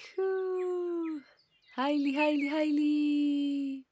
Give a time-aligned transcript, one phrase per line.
[0.00, 1.22] ¡Yuhu!
[1.76, 2.16] ¡Hailey,
[2.48, 3.86] Hailey!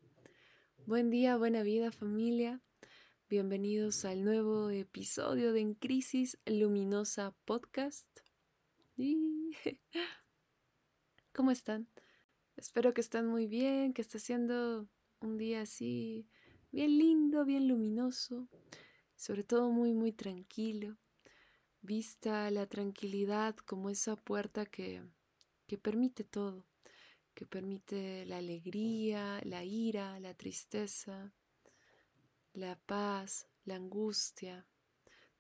[0.86, 2.62] Buen día, buena vida familia.
[3.28, 8.08] Bienvenidos al nuevo episodio de En Crisis Luminosa Podcast.
[11.34, 11.88] ¿Cómo están?
[12.56, 14.88] Espero que estén muy bien, que esté siendo
[15.20, 16.26] un día así
[16.70, 18.48] bien lindo, bien luminoso,
[19.14, 20.96] sobre todo muy, muy tranquilo.
[21.82, 25.02] Vista la tranquilidad como esa puerta que
[25.68, 26.64] que permite todo,
[27.34, 31.32] que permite la alegría, la ira, la tristeza,
[32.54, 34.66] la paz, la angustia,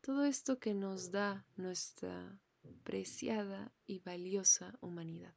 [0.02, 2.38] todo esto que nos da nuestra
[2.84, 5.34] preciada y valiosa humanidad.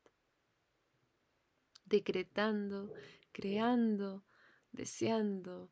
[1.86, 2.94] Decretando,
[3.32, 4.26] creando,
[4.74, 5.72] deseando,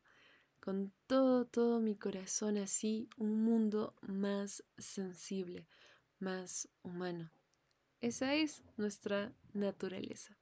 [0.60, 5.68] con todo, todo mi corazón así, un mundo más sensible,
[6.18, 7.30] más humano.
[8.00, 10.38] Esa es nuestra naturaleza.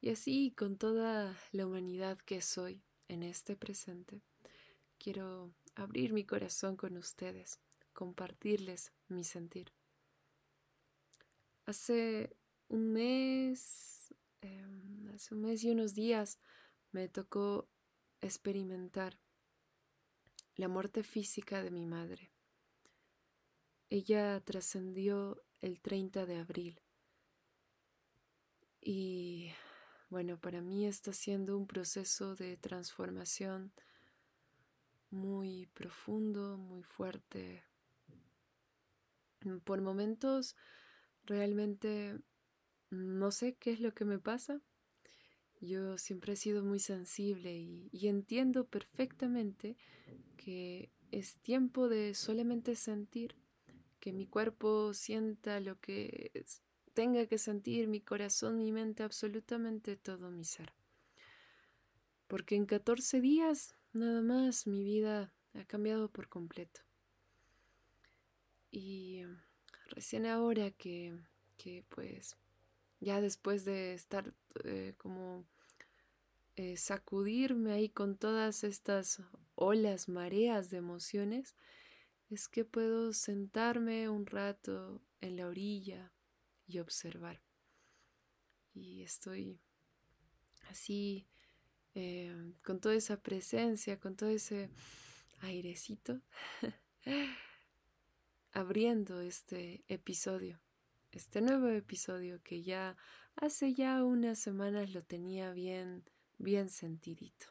[0.00, 4.20] Y así, con toda la humanidad que soy en este presente,
[4.98, 7.60] quiero abrir mi corazón con ustedes,
[7.92, 9.72] compartirles mi sentir.
[11.66, 16.40] Hace un mes, em, hace un mes y unos días,
[16.90, 17.68] me tocó
[18.20, 19.20] experimentar
[20.56, 22.32] la muerte física de mi madre.
[23.88, 26.80] Ella trascendió el 30 de abril.
[28.82, 29.50] Y
[30.10, 33.72] bueno, para mí está siendo un proceso de transformación
[35.08, 37.64] muy profundo, muy fuerte.
[39.64, 40.54] Por momentos
[41.24, 42.20] realmente
[42.90, 44.60] no sé qué es lo que me pasa.
[45.62, 49.78] Yo siempre he sido muy sensible y, y entiendo perfectamente
[50.36, 53.34] que es tiempo de solamente sentir
[54.04, 56.44] que mi cuerpo sienta lo que
[56.92, 60.74] tenga que sentir, mi corazón, mi mente, absolutamente todo mi ser.
[62.26, 66.82] Porque en 14 días nada más mi vida ha cambiado por completo.
[68.70, 69.22] Y
[69.86, 71.16] recién ahora que,
[71.88, 72.36] pues
[73.00, 74.34] ya después de estar
[74.64, 75.46] eh, como
[76.56, 79.22] eh, sacudirme ahí con todas estas
[79.54, 81.54] olas, mareas de emociones,
[82.34, 86.12] es que puedo sentarme un rato en la orilla
[86.66, 87.40] y observar.
[88.74, 89.60] Y estoy
[90.68, 91.28] así,
[91.94, 94.68] eh, con toda esa presencia, con todo ese
[95.42, 96.20] airecito,
[98.52, 100.60] abriendo este episodio,
[101.12, 102.96] este nuevo episodio que ya
[103.36, 106.02] hace ya unas semanas lo tenía bien,
[106.38, 107.46] bien sentidito.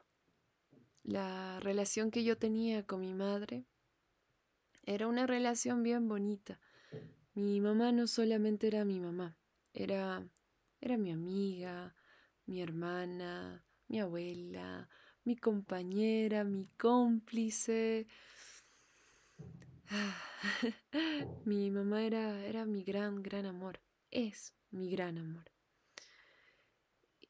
[1.04, 3.66] La relación que yo tenía con mi madre
[4.86, 6.60] era una relación bien bonita.
[7.34, 9.38] Mi mamá no solamente era mi mamá,
[9.74, 10.28] era,
[10.80, 11.96] era mi amiga,
[12.46, 14.90] mi hermana, mi abuela,
[15.24, 18.08] mi compañera, mi cómplice.
[21.46, 23.80] mi mamá era, era mi gran, gran amor.
[24.12, 25.50] Es mi gran amor.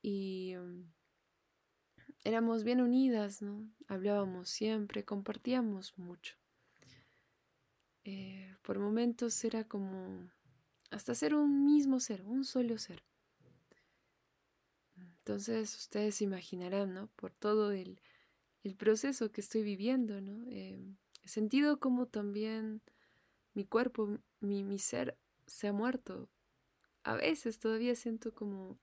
[0.02, 0.92] Y um,
[2.24, 3.70] éramos bien unidas, ¿no?
[3.88, 6.43] Hablábamos siempre, compartíamos mucho.
[8.06, 10.30] Eh, por momentos era como
[10.92, 13.04] hasta ser un mismo ser, un solo ser.
[14.96, 17.08] Entonces ustedes imaginarán, ¿no?
[17.16, 18.00] Por todo el,
[18.78, 20.44] proceso que estoy viviendo, ¿no?
[20.50, 20.80] Eh,
[21.24, 22.82] he sentido como también
[23.54, 26.30] mi cuerpo, mi, mi ser se ha muerto.
[27.04, 28.78] A veces todavía siento como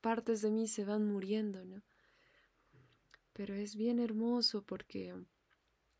[0.00, 1.82] partes de mí se van muriendo, ¿no?
[3.32, 5.14] Pero es bien hermoso porque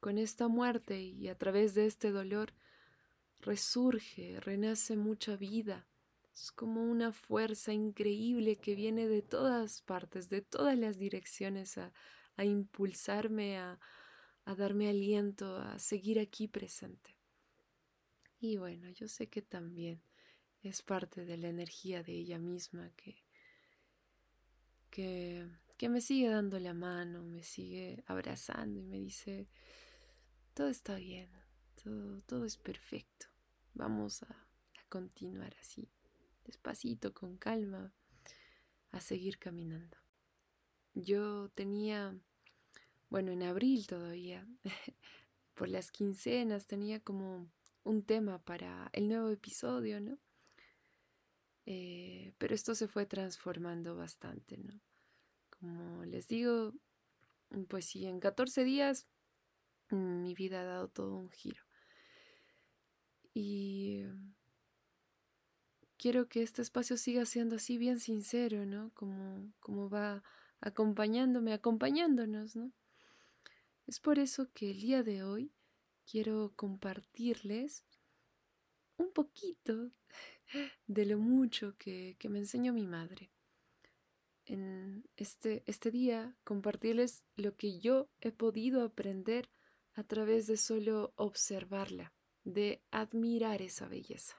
[0.01, 2.55] con esta muerte y a través de este dolor
[3.41, 5.87] resurge, renace mucha vida.
[6.33, 11.93] Es como una fuerza increíble que viene de todas partes, de todas las direcciones a,
[12.43, 13.81] impulsarme, a,
[14.45, 17.17] a darme aliento, a seguir aquí presente.
[18.41, 20.01] Y bueno, yo sé que también
[20.63, 23.25] es parte de la energía de ella misma que,
[24.91, 29.49] que, que me sigue dando la mano, me sigue abrazando y me dice,
[30.59, 31.31] todo está bien,
[31.85, 33.27] todo, todo es perfecto.
[33.75, 34.49] Vamos a,
[34.89, 35.89] continuar así,
[36.45, 37.93] despacito, con calma,
[38.91, 39.97] a seguir caminando.
[40.95, 42.19] Yo tenía,
[43.09, 44.49] bueno, en abril todavía,
[45.55, 47.49] por las quincenas tenía como
[47.85, 50.19] un tema para el nuevo episodio, ¿no?
[51.67, 54.81] Eh, pero esto se fue transformando bastante, ¿no?
[55.51, 56.75] Como les digo,
[57.69, 59.07] pues sí, en 14 días
[59.91, 61.63] mi vida ha dado todo un giro.
[63.35, 64.05] Y
[65.97, 68.91] quiero que este espacio siga siendo así bien sincero, ¿no?
[68.95, 70.23] Como, como va
[70.61, 72.73] acompañándome, acompañándonos, ¿no?
[73.87, 75.53] Es por eso que el día de hoy
[76.11, 77.85] quiero compartirles
[78.97, 79.93] un poquito
[80.87, 83.31] de lo mucho que, que me enseñó mi madre.
[84.47, 89.51] En este, este día compartirles lo que yo he podido aprender
[89.99, 92.13] a través de solo observarla,
[92.45, 94.37] de admirar esa belleza.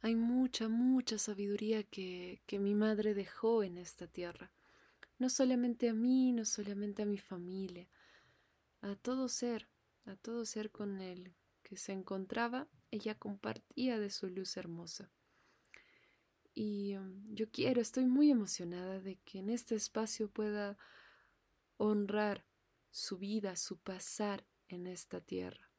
[0.00, 4.54] Hay mucha, mucha sabiduría que, que mi madre dejó en esta tierra.
[5.18, 7.90] No solamente a mí, no solamente a mi familia,
[8.80, 9.68] a todo ser,
[10.06, 15.12] a todo ser con el que se encontraba, ella compartía de su luz hermosa.
[16.54, 20.78] Y um, yo quiero, estoy muy emocionada de que en este espacio pueda
[21.76, 22.46] honrar
[22.90, 25.70] su vida, su pasar en esta tierra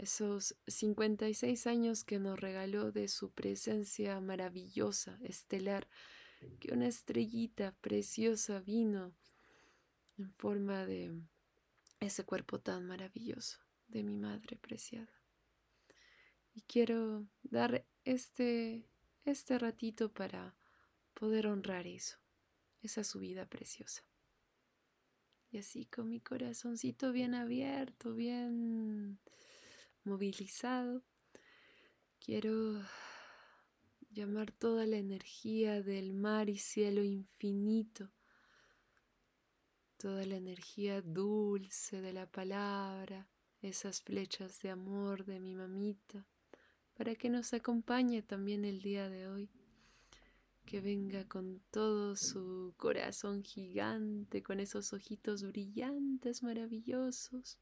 [0.00, 5.88] esos 56 años que nos regaló de su presencia maravillosa, estelar,
[6.58, 9.14] que una estrellita preciosa vino
[10.16, 11.12] en forma de
[12.00, 13.58] ese cuerpo tan maravilloso
[13.88, 15.12] de mi madre preciada.
[16.54, 18.88] Y quiero dar este,
[19.26, 20.56] este ratito para
[21.12, 22.16] poder honrar eso,
[22.82, 24.02] esa su vida preciosa.
[25.52, 29.18] Y así con mi corazoncito bien abierto, bien
[30.04, 31.02] movilizado,
[32.20, 32.80] quiero
[34.10, 38.10] llamar toda la energía del mar y cielo infinito,
[39.96, 43.28] toda la energía dulce de la palabra,
[43.60, 46.26] esas flechas de amor de mi mamita,
[46.94, 49.50] para que nos acompañe también el día de hoy.
[50.70, 57.58] Que venga con todo su corazón gigante, con esos ojitos brillantes, maravillosos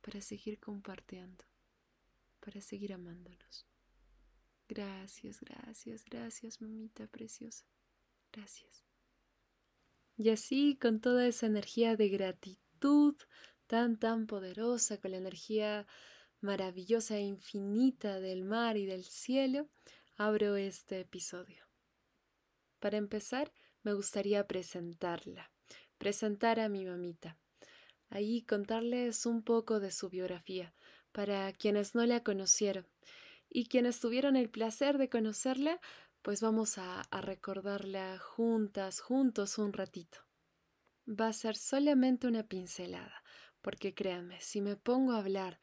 [0.00, 1.44] para seguir compartiendo,
[2.40, 3.64] para seguir amándonos.
[4.66, 7.64] Gracias, gracias, gracias, mamita preciosa.
[8.32, 8.84] Gracias.
[10.16, 13.14] Y así, con toda esa energía de gratitud
[13.68, 15.86] tan, tan poderosa, con la energía
[16.40, 19.70] maravillosa e infinita del mar y del cielo,
[20.20, 21.64] abro este episodio.
[22.78, 25.50] Para empezar, me gustaría presentarla,
[25.96, 27.38] presentar a mi mamita
[28.10, 30.74] ahí contarles un poco de su biografía,
[31.10, 32.86] para quienes no la conocieron.
[33.48, 35.80] Y quienes tuvieron el placer de conocerla,
[36.20, 40.18] pues vamos a, recordarla juntas, juntos un ratito.
[41.08, 43.24] Va a ser solamente una pincelada,
[43.62, 45.60] porque créanme, si me pongo a hablar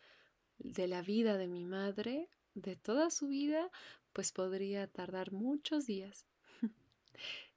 [0.58, 3.70] de la vida de mi madre, de toda su vida,
[4.14, 6.26] pues podría tardar muchos días.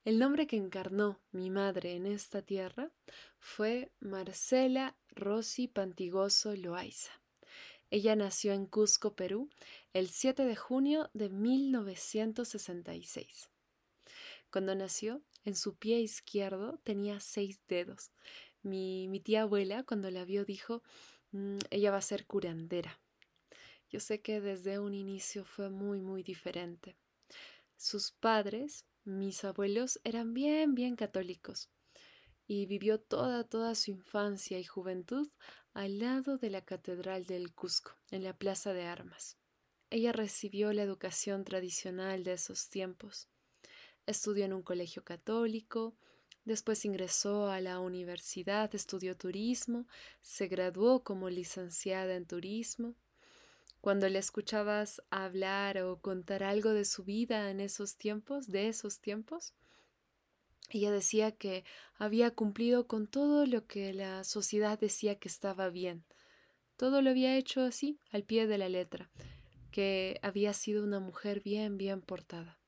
[0.04, 2.90] El nombre que encarnó mi madre en esta tierra
[3.38, 7.12] fue Marcela Rossi Pantigoso Loaiza.
[7.90, 9.50] Ella nació en Cusco, Perú,
[9.92, 13.50] el 7 de junio de 1966.
[14.50, 18.10] Cuando nació, en su pie izquierdo tenía seis dedos.
[18.62, 20.82] Mi, mi tía abuela, cuando la vio, dijo,
[21.32, 23.00] mm, ella va a ser curandera.
[23.90, 26.96] Yo sé que desde un inicio fue muy, muy diferente.
[27.76, 31.68] Sus padres, mis abuelos eran bien, bien católicos
[32.46, 35.28] y vivió toda, toda su infancia y juventud
[35.72, 39.36] al lado de la Catedral del Cusco, en la Plaza de Armas.
[39.88, 43.28] Ella recibió la educación tradicional de esos tiempos.
[44.06, 45.96] Estudió en un colegio católico,
[46.44, 49.88] después ingresó a la universidad, estudió turismo,
[50.20, 52.94] se graduó como licenciada en turismo
[53.80, 59.00] cuando le escuchabas hablar o contar algo de su vida en esos tiempos, de esos
[59.00, 59.54] tiempos,
[60.68, 66.04] ella decía que había cumplido con todo lo que la sociedad decía que estaba bien.
[66.76, 69.10] Todo lo había hecho así, al pie de la letra,
[69.72, 72.58] que había sido una mujer bien, bien portada.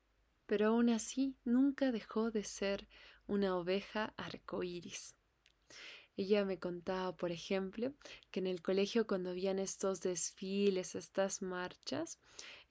[0.47, 2.89] Pero aún así nunca dejó de ser
[3.27, 5.15] una oveja arcoíris.
[6.17, 7.95] Ella me contaba, por ejemplo,
[8.31, 12.19] que en el colegio cuando habían estos desfiles, estas marchas,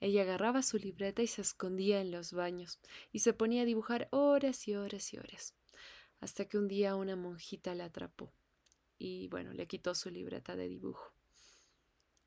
[0.00, 2.78] ella agarraba su libreta y se escondía en los baños
[3.10, 5.54] y se ponía a dibujar horas y horas y horas,
[6.20, 8.32] hasta que un día una monjita la atrapó
[9.04, 11.12] y bueno, le quitó su libreta de dibujo.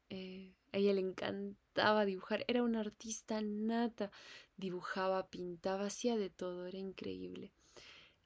[0.09, 4.11] Eh, a ella le encantaba dibujar, era una artista nata,
[4.57, 7.53] dibujaba, pintaba, hacía de todo, era increíble.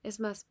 [0.01, 0.48] Es más,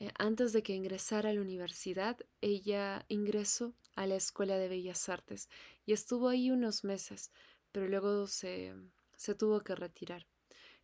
[0.00, 5.10] eh, antes de que ingresara a la universidad, ella ingresó a la Escuela de Bellas
[5.10, 5.50] Artes
[5.84, 7.30] y estuvo ahí unos meses,
[7.70, 8.74] pero luego se,
[9.16, 10.26] se tuvo que retirar.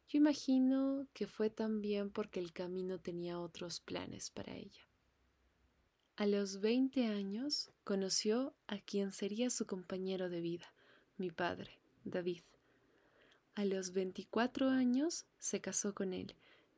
[0.08, 4.82] Yo imagino que fue también porque el camino tenía otros planes para ella.
[6.16, 10.72] A los 20 años conoció a quien sería su compañero de vida,
[11.16, 12.42] mi padre, David.
[13.54, 16.36] A los 24 años se casó con él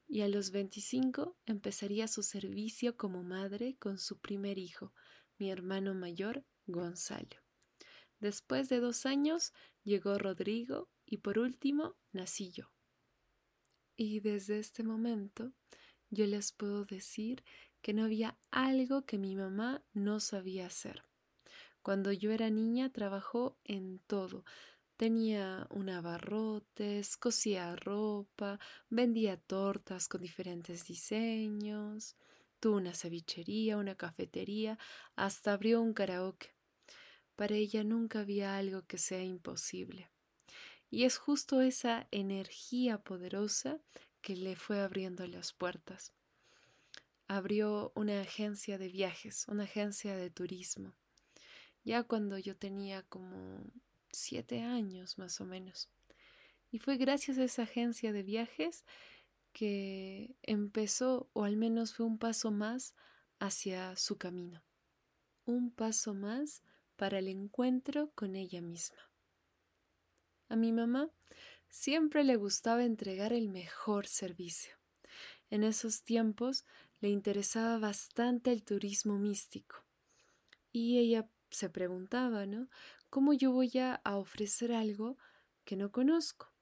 [0.09, 4.93] y a los 25 empezaría su servicio como madre con su primer hijo,
[5.39, 7.37] mi hermano mayor, Gonzalo.
[8.19, 9.53] Después de dos años
[9.85, 12.73] llegó Rodrigo y por último nací yo.
[13.97, 15.53] Y desde este momento
[16.11, 17.45] yo les puedo decir
[17.83, 21.05] que no había algo que mi mamá no sabía hacer.
[21.83, 24.45] Cuando yo era niña trabajó en todo.
[24.99, 28.59] Tenía un abarrotes, cosía ropa,
[28.91, 32.17] vendía tortas con diferentes diseños,
[32.59, 34.77] tuvo una cevichería, una cafetería,
[35.15, 36.53] hasta abrió un karaoke.
[37.37, 40.11] Para ella nunca había algo que sea imposible.
[40.91, 43.79] Y es justo esa energía poderosa
[44.21, 46.13] que le fue abriendo las puertas.
[47.29, 50.93] Abrió una agencia de viajes, una agencia de turismo.
[51.85, 53.63] Ya cuando yo tenía como
[54.13, 55.89] siete años más o menos.
[56.71, 58.85] Y fue gracias a esa agencia de viajes
[59.53, 62.95] que empezó, o al menos fue un paso más,
[63.39, 64.63] hacia su camino.
[65.45, 66.63] Un paso más
[66.97, 69.11] para el encuentro con ella misma.
[70.49, 71.11] A mi mamá
[71.69, 74.75] siempre le gustaba entregar el mejor servicio.
[75.51, 76.65] En esos tiempos
[77.01, 79.85] le interesaba bastante el turismo místico.
[80.73, 82.69] Y ella se preguntaba, ¿no?
[83.11, 85.17] ¿Cómo yo voy a ofrecer algo
[85.65, 86.53] que no conozco?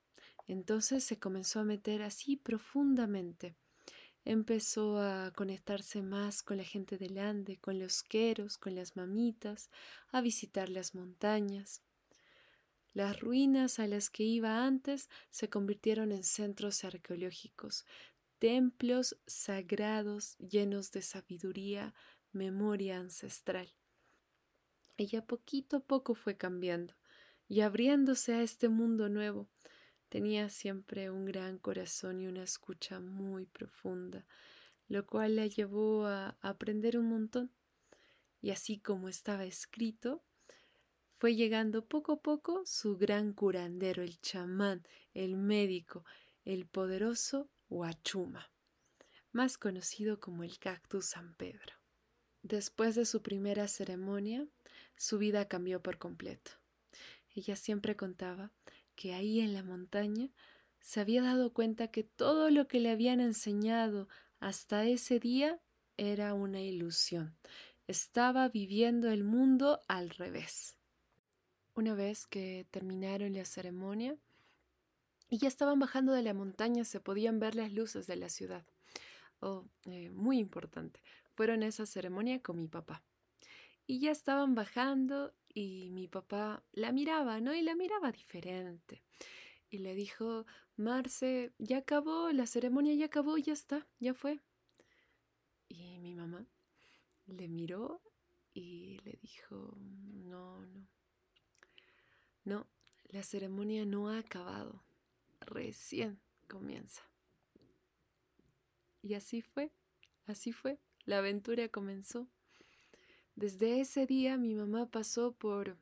[0.46, 3.56] Entonces se comenzó a meter así profundamente
[4.26, 9.70] empezó a conectarse más con la gente del Ande, con los queros, con las mamitas,
[10.10, 11.80] a visitar las montañas.
[12.92, 17.86] Las ruinas a las que iba antes se convirtieron en centros arqueológicos,
[18.40, 21.94] templos sagrados llenos de sabiduría,
[22.32, 23.72] memoria ancestral.
[24.96, 26.94] Ella poquito a poco fue cambiando
[27.48, 29.48] y abriéndose a este mundo nuevo,
[30.08, 34.24] Tenía siempre un gran corazón y una escucha muy profunda,
[34.88, 37.50] lo cual la llevó a aprender un montón.
[38.40, 40.22] Y así como estaba escrito,
[41.18, 46.04] fue llegando poco a poco su gran curandero, el chamán, el médico,
[46.44, 48.52] el poderoso Huachuma,
[49.32, 51.74] más conocido como el cactus San Pedro.
[52.48, 54.46] Después de su primera ceremonia,
[54.94, 56.52] su vida cambió por completo.
[57.34, 58.52] Ella siempre contaba
[58.94, 60.30] que ahí en la montaña
[60.78, 65.58] se había dado cuenta que todo lo que le habían enseñado hasta ese día
[65.96, 67.36] era una ilusión.
[67.88, 70.76] Estaba viviendo el mundo al revés.
[71.74, 74.16] Una vez que terminaron la ceremonia
[75.28, 78.64] y ya estaban bajando de la montaña, se podían ver las luces de la ciudad.
[79.40, 81.00] Oh, eh, muy importante.
[81.36, 83.04] Fueron a esa ceremonia con mi papá.
[83.86, 87.54] Y ya estaban bajando y mi papá la miraba, ¿no?
[87.54, 89.04] Y la miraba diferente.
[89.70, 94.40] Y le dijo, Marce, ya acabó, la ceremonia ya acabó, ya está, ya fue.
[95.68, 96.46] Y mi mamá
[97.26, 98.00] le miró
[98.54, 100.88] y le dijo, no, no,
[102.44, 102.66] no,
[103.08, 104.84] la ceremonia no ha acabado,
[105.40, 107.02] recién comienza.
[109.02, 109.72] Y así fue,
[110.26, 112.26] así fue, la aventura comenzó.
[113.36, 115.76] Desde ese día mi mamá pasó por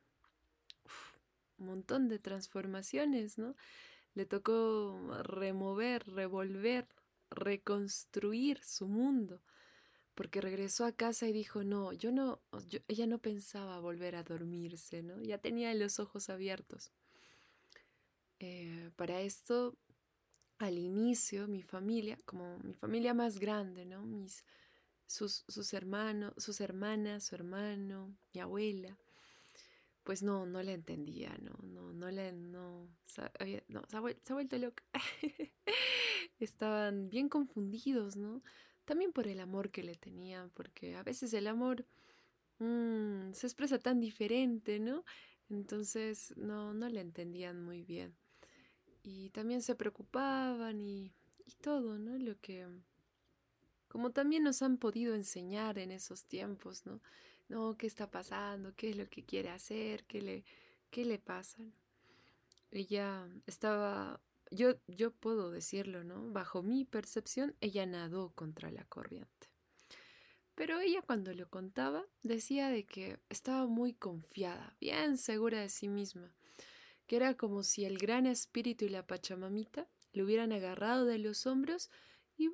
[1.59, 3.57] un montón de transformaciones, ¿no?
[4.15, 6.87] Le tocó remover, revolver,
[7.31, 9.41] reconstruir su mundo,
[10.15, 12.41] porque regresó a casa y dijo, no, yo no,
[12.87, 15.21] ella no pensaba volver a dormirse, ¿no?
[15.23, 16.93] Ya tenía los ojos abiertos.
[18.41, 19.77] Eh, para esto,
[20.59, 24.05] al inicio, mi familia, como mi familia más grande, ¿no?
[24.05, 24.45] Mis,
[25.15, 28.99] sus, hermanos, sus hermanas, su hermano, mi abuela,
[30.03, 34.01] pues no, no la entendía, no, no, no la, no, se, ha,
[34.35, 34.83] vuelto loca.
[36.41, 38.43] Estaban bien confundidos, ¿no?
[38.85, 41.87] También por el amor que le tenían, porque a veces el amor
[42.59, 45.05] mm, se expresa tan diferente, ¿no?
[45.49, 48.15] Entonces no, no la entendían muy bien.
[49.05, 51.13] Y también se preocupaban y
[51.61, 52.19] todo, ¿no?
[52.19, 52.67] Lo que
[53.95, 57.01] como también nos han podido enseñar en esos tiempos, ¿no?
[57.49, 58.75] No, ¿qué está pasando?
[58.75, 60.05] ¿Qué es lo que quiere hacer?
[60.07, 60.45] ¿Qué le,
[60.91, 61.63] qué le pasa?
[62.73, 64.21] Ella estaba,
[64.51, 66.29] yo, yo puedo decirlo, ¿no?
[66.33, 69.49] Bajo mi percepción, ella nadó contra la corriente.
[70.57, 75.87] Pero ella cuando lo contaba decía de que estaba muy confiada, bien segura de sí
[75.87, 76.35] misma,
[77.07, 81.47] que era como si el gran espíritu y la pachamamita le hubieran agarrado de los
[81.47, 81.93] hombros
[82.37, 82.49] y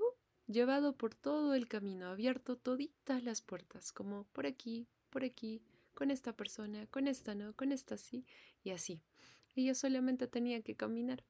[0.51, 5.63] llevado por todo el camino, abierto toditas las puertas, como por aquí, por aquí,
[5.95, 8.25] con esta persona, con esta no, con esta sí,
[8.63, 9.03] y así.
[9.55, 11.25] Ella solamente tenía que caminar.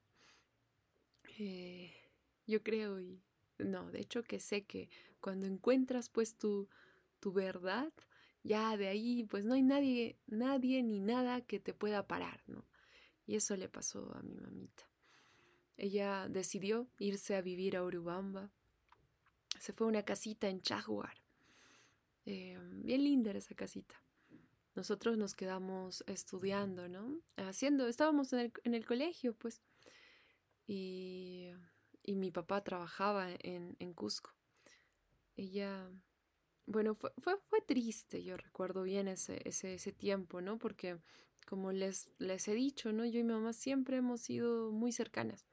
[1.39, 1.93] eh,
[2.47, 3.21] yo creo y
[3.57, 6.67] no, de hecho que sé que cuando encuentras pues tu,
[7.19, 7.91] tu verdad,
[8.43, 12.65] ya de ahí pues no hay nadie, nadie ni nada que te pueda parar, ¿no?
[13.25, 14.83] Y eso le pasó a mi mamita.
[15.77, 18.51] Ella decidió irse a vivir a Urubamba.
[19.61, 21.21] Se fue a una casita en Chaguar.
[22.25, 24.01] Eh, bien linda era esa casita.
[24.73, 27.21] Nosotros nos quedamos estudiando, ¿no?
[27.35, 29.61] Haciendo, estábamos en el, en el colegio, pues.
[30.65, 31.51] Y,
[32.01, 34.31] y, mi papá trabajaba en, en Cusco.
[35.35, 35.87] Ella,
[36.65, 40.57] bueno, fue, fue, fue, triste, yo recuerdo bien ese, ese, ese tiempo, ¿no?
[40.57, 40.97] Porque
[41.45, 43.05] como les, les he dicho, ¿no?
[43.05, 45.45] Yo y mi mamá siempre hemos sido muy cercanas.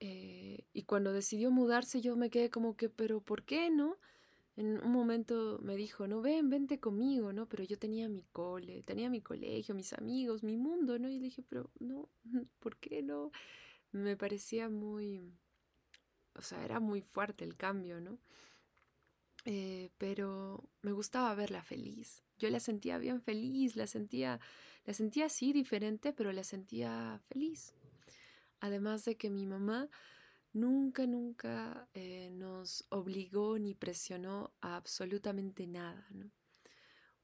[0.00, 3.98] Eh, y cuando decidió mudarse yo me quedé como que, pero ¿por qué no?
[4.56, 7.48] En un momento me dijo, no, ven, vente conmigo, ¿no?
[7.48, 11.08] Pero yo tenía mi cole, tenía mi colegio, mis amigos, mi mundo, ¿no?
[11.08, 12.08] Y le dije, pero no,
[12.58, 13.30] ¿por qué no?
[13.92, 15.32] Me parecía muy,
[16.34, 18.18] o sea, era muy fuerte el cambio, ¿no?
[19.46, 22.22] Eh, pero me gustaba verla feliz.
[22.38, 24.40] Yo la sentía bien feliz, la sentía,
[24.84, 27.74] la sentía así diferente, pero la sentía feliz.
[28.60, 29.88] Además de que mi mamá
[30.52, 36.06] nunca, nunca eh, nos obligó ni presionó a absolutamente nada.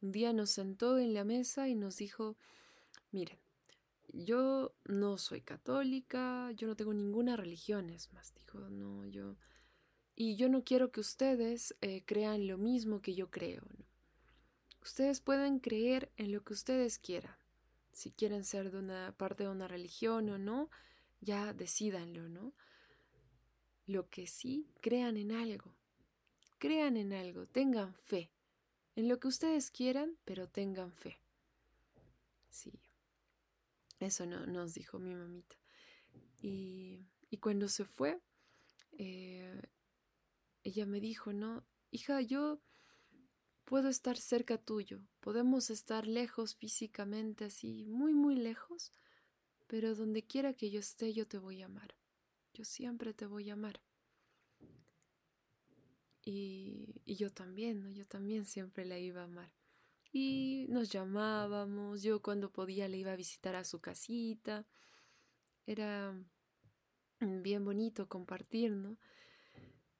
[0.00, 2.36] Un día nos sentó en la mesa y nos dijo,
[3.10, 3.38] miren,
[4.12, 9.36] yo no soy católica, yo no tengo ninguna religión, es más, dijo, no, yo...
[10.18, 13.62] Y yo no quiero que ustedes eh, crean lo mismo que yo creo.
[14.80, 17.36] Ustedes pueden creer en lo que ustedes quieran.
[17.92, 20.70] Si quieren ser de una parte de una religión o no,
[21.20, 22.54] ya decidanlo, ¿no?
[23.86, 25.74] Lo que sí, crean en algo.
[26.58, 28.32] Crean en algo, tengan fe.
[28.96, 31.20] En lo que ustedes quieran, pero tengan fe.
[32.48, 32.80] Sí.
[34.00, 35.56] Eso no, nos dijo mi mamita.
[36.40, 38.20] Y, y cuando se fue,
[38.98, 39.62] eh,
[40.64, 41.64] ella me dijo, ¿no?
[41.90, 42.60] Hija, yo
[43.64, 45.00] puedo estar cerca tuyo.
[45.20, 48.92] Podemos estar lejos físicamente, así, muy, muy lejos,
[49.66, 51.94] pero donde quiera que yo esté, yo te voy a amar.
[52.56, 53.82] Yo siempre te voy a amar.
[56.24, 57.90] Y, y yo también, ¿no?
[57.90, 59.52] Yo también siempre la iba a amar.
[60.10, 64.64] Y nos llamábamos, yo cuando podía le iba a visitar a su casita.
[65.66, 66.14] Era
[67.20, 68.96] bien bonito compartir, ¿no?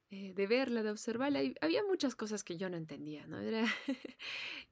[0.08, 1.40] Eh, de verla, de observarla.
[1.60, 3.38] Había muchas cosas que yo no entendía, ¿no?
[3.38, 3.66] Era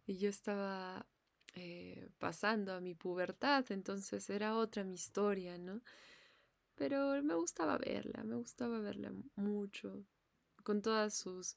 [0.07, 1.07] y yo estaba
[1.55, 5.83] eh, pasando a mi pubertad, entonces era otra mi historia, ¿no?
[6.77, 10.05] Pero me gustaba verla, me gustaba verla mucho,
[10.63, 11.57] con todas sus,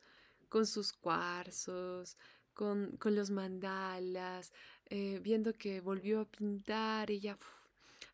[0.50, 2.18] con sus cuarzos,
[2.54, 4.52] con, con los mandalas,
[4.86, 7.38] eh, viendo que volvió a pintar, ella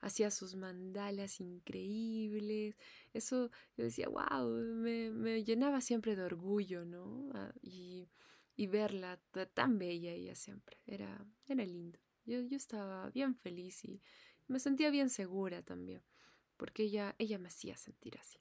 [0.02, 2.76] hacía sus mandalas increíbles,
[3.14, 7.30] eso yo decía, wow, me, me llenaba siempre de orgullo, ¿no?
[7.34, 8.08] Ah, y
[8.56, 9.20] y verla
[9.54, 10.78] tan bella ella siempre.
[10.86, 12.00] Era, era lindo.
[12.26, 14.02] Yo, yo estaba bien feliz y
[14.48, 16.02] me sentía bien segura también,
[16.64, 18.40] porque ella, ella me hacía sentir así.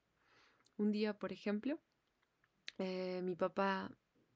[0.76, 1.80] Un día, por ejemplo,
[2.78, 3.90] eh, mi papá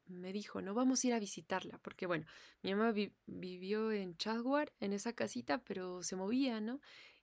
[0.07, 2.27] me dijo, no vamos a ir a visitarla, porque bueno,
[2.65, 2.93] mi mamá
[3.27, 6.81] vivió en Chaguar, en esa casita, pero se movía, ¿no?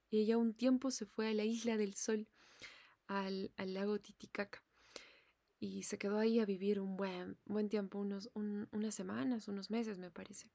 [0.10, 2.30] Y ella un tiempo se fue a la Isla del Sol,
[3.08, 4.64] al, al lago Titicaca
[5.60, 9.98] y se quedó ahí a vivir un buen, buen tiempo, unos, unas semanas, unos meses
[9.98, 10.50] me parece.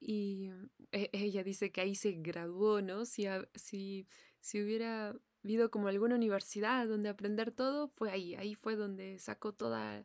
[0.00, 0.50] Y
[0.90, 3.04] e, ella dice que ahí se graduó, ¿no?
[3.04, 4.08] Si, si,
[4.44, 9.54] si hubiera habido como alguna universidad donde aprender todo, fue ahí, ahí fue donde sacó
[9.54, 10.04] toda,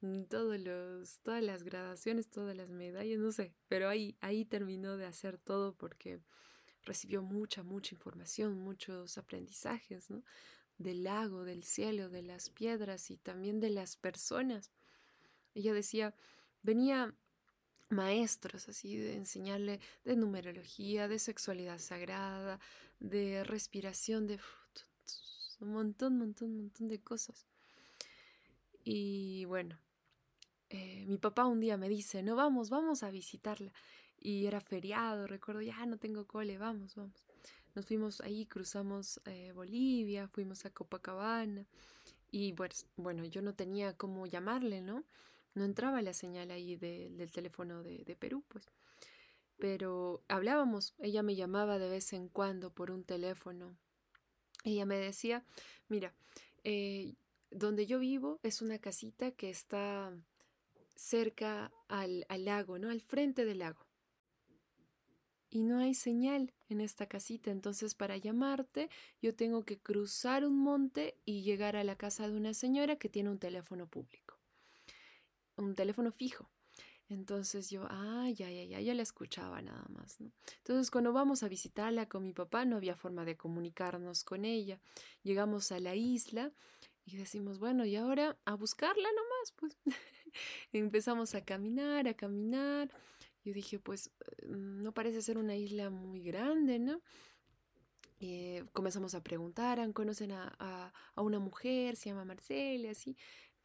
[0.00, 4.96] mm, todos los, todas las graduaciones, todas las medallas, no sé, pero ahí, ahí terminó
[4.96, 6.18] de hacer todo porque
[6.82, 10.24] recibió mucha, mucha información, muchos aprendizajes, ¿no?
[10.76, 14.72] del lago, del cielo, de las piedras y también de las personas.
[15.54, 16.16] Ella decía,
[16.62, 17.14] venía
[17.90, 22.58] maestros así de enseñarle de numerología, de sexualidad sagrada,
[23.00, 24.38] de respiración, de
[25.60, 27.46] un montón, montón, montón de cosas.
[28.84, 29.78] Y bueno,
[30.70, 33.72] eh, mi papá un día me dice, no vamos, vamos a visitarla.
[34.20, 37.26] Y era feriado, recuerdo, ya no tengo cole, vamos, vamos.
[37.74, 41.66] Nos fuimos ahí, cruzamos eh, Bolivia, fuimos a Copacabana
[42.30, 45.04] y pues, bueno, yo no tenía cómo llamarle, ¿no?
[45.54, 48.68] No entraba la señal ahí del teléfono de, Perú, pues.
[49.58, 53.76] Pero hablábamos, ella me llamaba de vez en cuando por un teléfono.
[54.64, 55.44] Ella me decía,
[55.88, 56.14] mira,
[56.64, 57.14] eh,
[57.50, 60.12] donde yo vivo es una casita que está
[60.96, 62.90] cerca al, al lago, ¿no?
[62.90, 63.86] Al frente del lago.
[65.50, 67.50] y no hay señal en esta casita.
[67.50, 68.90] Entonces, para llamarte,
[69.22, 73.08] yo tengo que cruzar un monte y llegar a la casa de una señora que
[73.08, 74.38] tiene un teléfono público,
[75.56, 76.48] un teléfono fijo.
[77.08, 80.30] Entonces yo, ah, ya, ya, ya, ya la escuchaba nada más, ¿no?
[80.58, 84.78] Entonces cuando vamos a visitarla con mi papá no había forma de comunicarnos con ella.
[85.22, 86.52] Llegamos a la isla
[87.06, 89.78] y decimos, bueno, y ahora a buscarla nomás, pues.
[90.72, 92.90] Empezamos a caminar, a caminar.
[93.44, 94.10] Yo dije, pues
[94.46, 97.00] mm, no parece ser una isla muy grande, ¿no?
[98.20, 103.16] Eh, comenzamos a preguntar, conocen a, a, a, una mujer, se llama Marcela, así,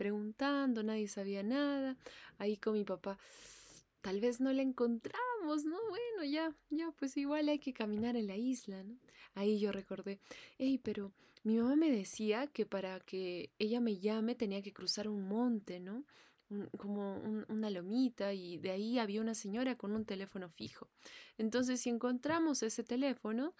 [0.04, 1.96] preguntando, nadie sabía nada.
[2.38, 3.18] Ahí con mi papá,
[4.02, 5.78] tal vez no la encontramos, ¿no?
[5.88, 8.98] Bueno, ya, ya, pues igual hay que caminar en la isla, ¿no?
[9.34, 10.20] Ahí yo recordé,
[10.58, 11.14] hey, pero
[11.46, 15.80] mi mamá me decía que para que ella me llame tenía que cruzar un monte,
[15.80, 16.04] ¿no?
[16.78, 20.88] como una lomita y de ahí había una señora con un teléfono fijo.
[21.40, 23.56] Entonces, si encontramos ese teléfono,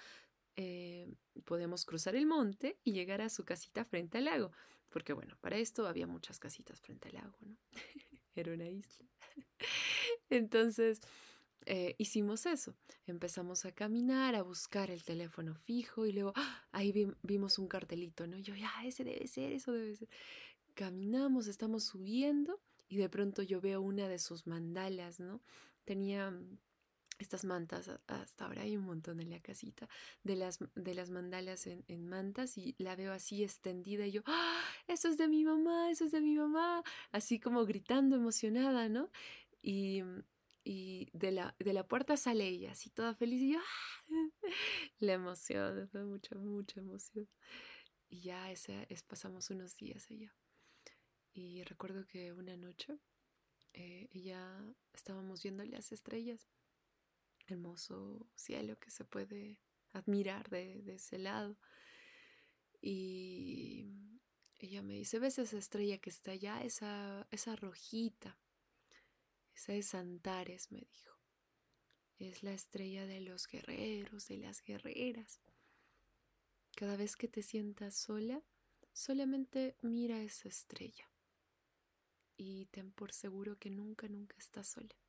[0.58, 1.08] eh,
[1.46, 4.52] podemos cruzar el monte y llegar a su casita frente al lago.
[4.94, 7.58] Porque bueno, para esto había muchas casitas frente al lago, ¿no?
[8.36, 9.08] Era una isla.
[10.30, 11.02] Entonces,
[11.66, 12.76] eh, hicimos eso.
[13.08, 16.64] Empezamos a caminar, a buscar el teléfono fijo y luego ¡ah!
[16.72, 18.38] ahí vimos un cartelito, ¿no?
[18.38, 20.10] Yo, ya, ese debe ser, eso debe ser.
[20.76, 25.42] Caminamos, estamos subiendo y de pronto yo veo una de sus mandalas, ¿no?
[25.86, 26.40] Tenía
[27.20, 29.88] estas mantas, hasta ahora hay un montón en la casita,
[30.24, 34.62] de las, de las mandalas en, mantas y la veo así extendida y yo, ¡Ah!
[34.88, 39.10] eso es de mi mamá, eso es de mi mamá, así como gritando emocionada, ¿no?
[39.62, 40.04] Y,
[40.64, 44.30] y de, la, de la puerta sale ella, así toda feliz y yo, ¡Ah!
[45.00, 47.28] la emoción, fue mucha, mucha emoción.
[48.10, 48.68] Y ya es,
[49.08, 50.36] pasamos unos días allá.
[51.34, 53.00] Y recuerdo que una noche
[53.74, 56.48] eh, ella estábamos viendo las estrellas
[57.48, 59.60] hermoso cielo que se puede
[59.92, 61.58] admirar de, ese lado.
[62.82, 63.86] Y
[64.60, 66.64] ella me dice, ¿ves esa estrella que está allá?
[66.64, 68.38] Esa, esa rojita.
[69.56, 71.18] Esa es Antares, me dijo.
[72.20, 75.42] Es la estrella de los guerreros, de las guerreras.
[76.76, 78.42] Cada vez que te sientas sola,
[78.94, 81.10] solamente mira esa estrella.
[82.36, 85.03] Y ten por seguro que nunca, nunca estás sola.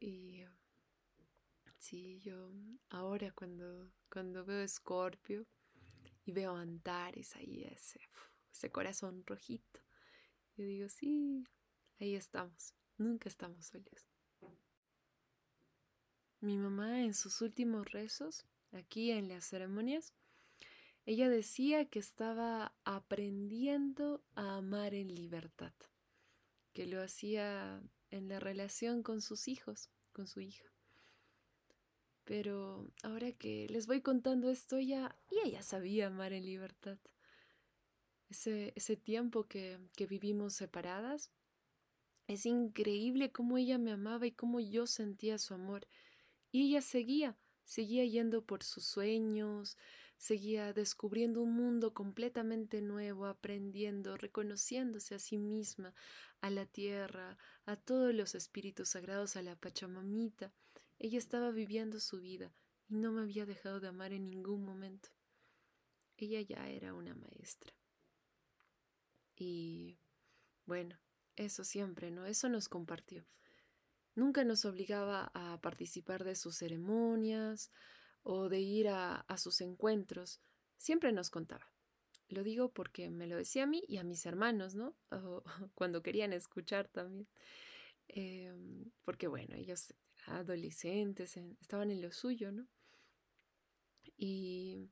[0.00, 0.44] Y
[1.78, 2.52] sí, yo
[2.90, 5.46] ahora cuando, cuando veo Escorpio
[6.24, 8.00] y veo Antares ahí, ese,
[8.52, 9.80] ese corazón rojito,
[10.56, 11.44] yo digo, sí,
[12.00, 14.06] ahí estamos, nunca estamos solos.
[16.40, 20.12] Mi mamá en sus últimos rezos, aquí en las ceremonias,
[21.04, 25.72] ella decía que estaba aprendiendo a amar en libertad,
[26.72, 30.64] que lo hacía en la relación con sus hijos, con su hija.
[32.24, 36.98] Pero ahora que les voy contando esto, ya, ella sabía amar en libertad.
[38.28, 41.30] Ese, ese tiempo que, que vivimos separadas,
[42.26, 45.86] es increíble cómo ella me amaba y cómo yo sentía su amor.
[46.52, 49.78] Y ella seguía, seguía yendo por sus sueños,
[50.18, 55.94] seguía descubriendo un mundo completamente nuevo, aprendiendo, reconociéndose a sí misma,
[56.40, 60.52] a la tierra, a todos los espíritus sagrados, a la Pachamamita.
[60.98, 62.52] Ella estaba viviendo su vida
[62.88, 65.08] y no me había dejado de amar en ningún momento.
[66.16, 67.72] Ella ya era una maestra.
[69.36, 70.00] Y
[70.66, 70.98] bueno,
[71.36, 72.26] eso siempre, ¿no?
[72.26, 73.24] Eso nos compartió.
[74.16, 77.70] Nunca nos obligaba a participar de sus ceremonias,
[78.22, 80.40] o de ir a, sus encuentros,
[80.76, 81.72] siempre nos contaba.
[82.28, 84.96] Lo digo porque me lo decía a mí y a mis hermanos, ¿no?
[85.74, 87.28] cuando querían escuchar también.
[88.08, 89.94] Em, porque bueno, ellos
[90.26, 92.68] adolescentes, estaban en lo suyo, ¿no?
[94.16, 94.90] Y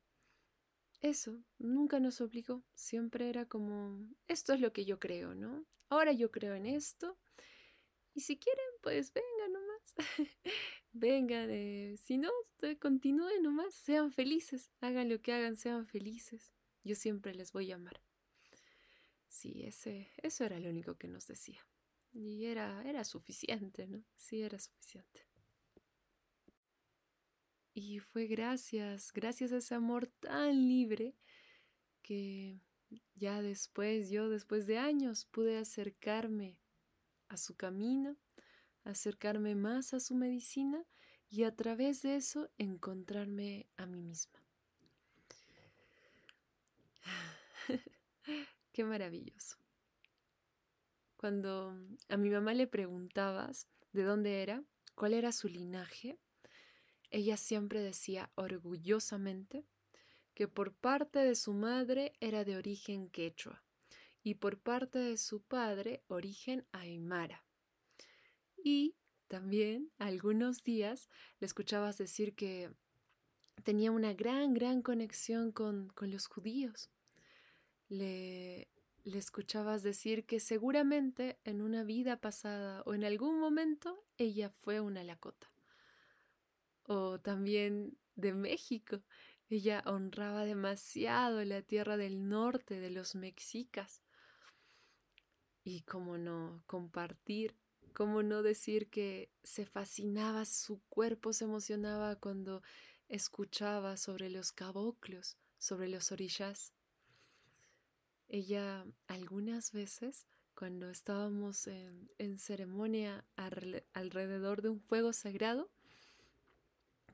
[1.00, 5.66] eso, nunca nos obligó, siempre era como, esto es lo que yo creo, ¿no?
[5.88, 7.18] Ahora yo creo en esto,
[8.14, 9.56] y si quieren, pues vengan
[9.94, 10.08] nomás.
[10.92, 11.50] vengan,
[11.96, 12.30] si no,
[12.80, 16.54] continúen nomás, sean felices, hagan lo que hagan, sean felices.
[16.84, 18.00] Yo siempre les voy a amar.
[19.28, 21.60] Sí, ese, eso era lo único que nos decía.
[22.12, 24.02] Y era, era suficiente, ¿no?
[24.16, 25.26] Sí, era suficiente.
[27.74, 31.14] Y fue gracias, gracias a ese amor tan libre
[32.00, 32.62] que
[33.14, 36.58] ya después, yo después de años, pude acercarme
[37.28, 38.16] a su camino,
[38.86, 40.84] acercarme más a su medicina
[41.28, 44.42] y a través de eso encontrarme a mí misma.
[48.72, 49.56] Qué maravilloso.
[51.16, 51.76] Cuando
[52.08, 54.62] a mi mamá le preguntabas de dónde era,
[54.94, 56.18] cuál era su linaje,
[57.10, 59.66] ella siempre decía orgullosamente
[60.34, 63.64] que por parte de su madre era de origen quechua
[64.22, 67.45] y por parte de su padre origen aymara.
[68.68, 68.96] Y
[69.28, 72.72] también algunos días le escuchabas decir que
[73.62, 76.90] tenía una gran, gran conexión con, con los judíos.
[77.88, 78.66] Le,
[79.04, 84.80] le escuchabas decir que seguramente en una vida pasada o en algún momento ella fue
[84.80, 85.48] una lacota.
[86.82, 89.00] O también de México.
[89.48, 94.02] Ella honraba demasiado la tierra del norte de los mexicas.
[95.62, 97.54] Y cómo no compartir,
[97.96, 102.62] cómo no decir que se fascinaba, su cuerpo se emocionaba cuando
[103.08, 106.74] escuchaba sobre los caboclos, sobre los orillas.
[108.28, 113.24] Ella algunas veces, cuando estábamos en, en ceremonia
[113.94, 115.70] alrededor de un fuego sagrado,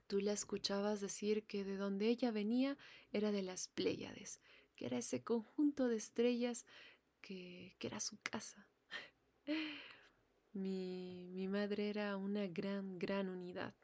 [0.09, 2.77] tú la escuchabas decir que de donde ella venía
[3.13, 4.41] era de las Pléyades,
[4.75, 6.67] que era ese conjunto de estrellas
[7.21, 8.67] que, que era su casa.
[10.53, 13.75] Mi, madre era una gran, gran unidad.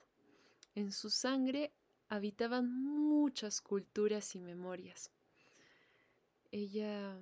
[0.75, 1.73] En su sangre
[2.09, 5.11] habitaban muchas culturas y memorias.
[6.51, 7.21] Ella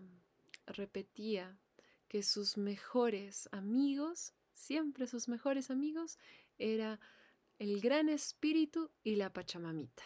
[0.67, 1.59] repetía
[2.09, 6.19] que sus mejores amigos, siempre sus mejores amigos,
[6.59, 7.01] era
[7.59, 10.05] el gran espíritu y la pachamamita.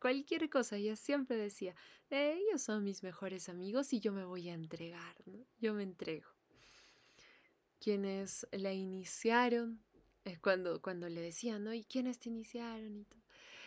[0.00, 1.74] Cualquier cosa, ella siempre decía,
[2.10, 5.16] ellos son mis mejores amigos y yo me voy a entregar,
[5.58, 6.37] yo me entrego.
[7.80, 9.80] Quienes la iniciaron,
[10.24, 11.72] es cuando, cuando le decían, ¿no?
[11.72, 12.98] ¿Y quiénes te iniciaron?
[12.98, 13.06] Y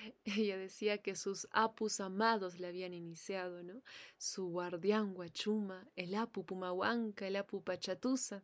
[0.25, 3.81] Ella decía que sus apus amados le habían iniciado, ¿no?
[4.17, 8.43] Su guardián Guachuma, el apu Pumahuanca, el apu Pachatusa.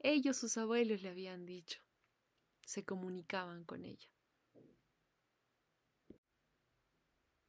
[0.00, 1.80] Ellos, sus abuelos, le habían dicho.
[2.64, 4.08] Se comunicaban con ella.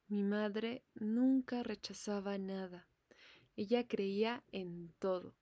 [0.08, 2.88] Mi madre nunca rechazaba nada.
[3.56, 5.34] Ella creía en todo.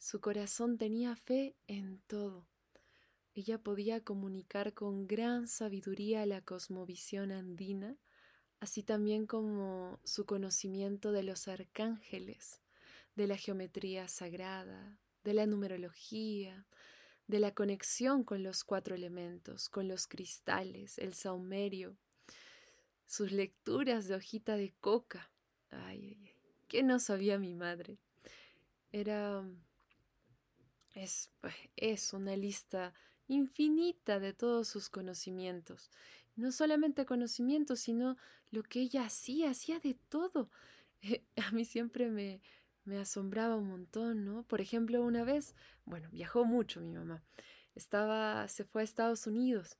[0.00, 2.48] Su corazón tenía fe en todo.
[3.34, 7.98] Ella podía comunicar con gran sabiduría la cosmovisión andina,
[8.60, 12.62] así también como su conocimiento de los arcángeles,
[13.14, 16.66] de la geometría sagrada, de la numerología,
[17.26, 21.98] de la conexión con los cuatro elementos, con los cristales, el saumerio,
[23.04, 25.30] sus lecturas de hojita de coca.
[25.68, 27.98] Ay, ay, ay, ¿qué no sabía mi madre?
[28.92, 29.44] Era...
[30.94, 32.92] Es, pues, es una lista
[33.28, 35.90] infinita de todos sus conocimientos.
[36.36, 38.16] No solamente conocimientos, sino
[38.50, 40.50] lo que ella hacía, hacía de todo.
[41.36, 42.40] a mí siempre me,
[42.84, 44.42] me asombraba un montón, ¿no?
[44.44, 47.22] Por ejemplo, una vez, bueno, viajó mucho mi mamá.
[47.74, 49.78] Estaba, se fue a Estados Unidos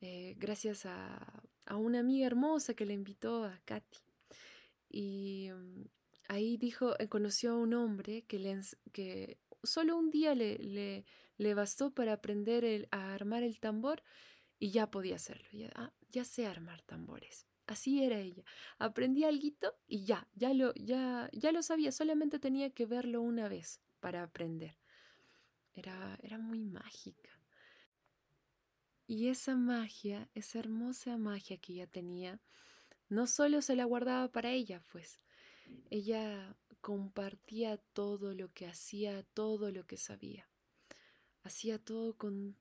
[0.00, 3.98] eh, gracias a, a, una amiga hermosa que le invitó a Katy.
[4.90, 5.82] Y mm,
[6.28, 8.60] ahí dijo, eh, conoció a un hombre que, le,
[8.92, 11.04] que solo un día le, le,
[11.36, 14.02] le bastó para aprender a armar el tambor
[14.58, 15.48] y ya podía hacerlo.
[15.52, 17.46] Ya, ah, ya sé armar tambores.
[17.66, 18.44] Así era ella.
[18.78, 19.48] Aprendí algo
[19.86, 24.22] y ya, ya lo, ya, ya lo sabía, solamente tenía que verlo una vez para
[24.22, 24.78] aprender.
[25.74, 27.30] Era, era muy mágica.
[29.06, 32.40] Y esa magia, esa hermosa magia que ella tenía,
[33.08, 35.20] no solo se la guardaba para ella, pues,
[35.90, 40.48] ella compartía todo lo que hacía, todo lo que sabía.
[41.42, 42.56] Hacía todo con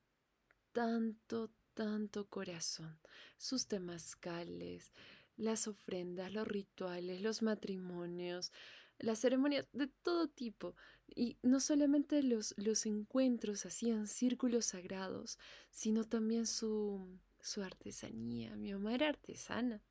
[0.72, 3.00] tanto, tanto corazón.
[3.38, 4.92] Sus temazcales,
[5.36, 8.52] las ofrendas, los rituales, los matrimonios,
[9.00, 10.76] las ceremonias de todo tipo.
[11.16, 15.40] Y no solamente los, los encuentros hacían círculos sagrados,
[15.72, 18.56] sino también su, su artesanía.
[18.56, 19.82] Mi mamá era artesana,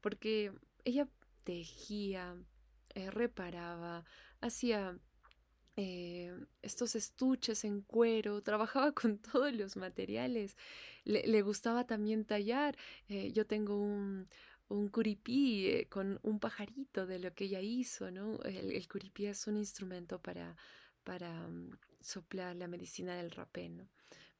[0.00, 0.52] porque
[0.84, 1.08] ella
[1.44, 2.36] tejía,
[2.94, 4.04] eh, reparaba,
[4.40, 4.98] hacía
[5.76, 10.56] eh, estos estuches en cuero, trabajaba con todos los materiales,
[11.04, 12.76] le, gustaba también tallar.
[13.08, 14.28] Eh, yo tengo un,
[14.68, 18.40] un curipí con un pajarito de lo que ella hizo, ¿no?
[18.44, 20.56] El, el curipí es un instrumento para,
[21.04, 23.88] para mm, soplar la medicina del rapé, ¿no?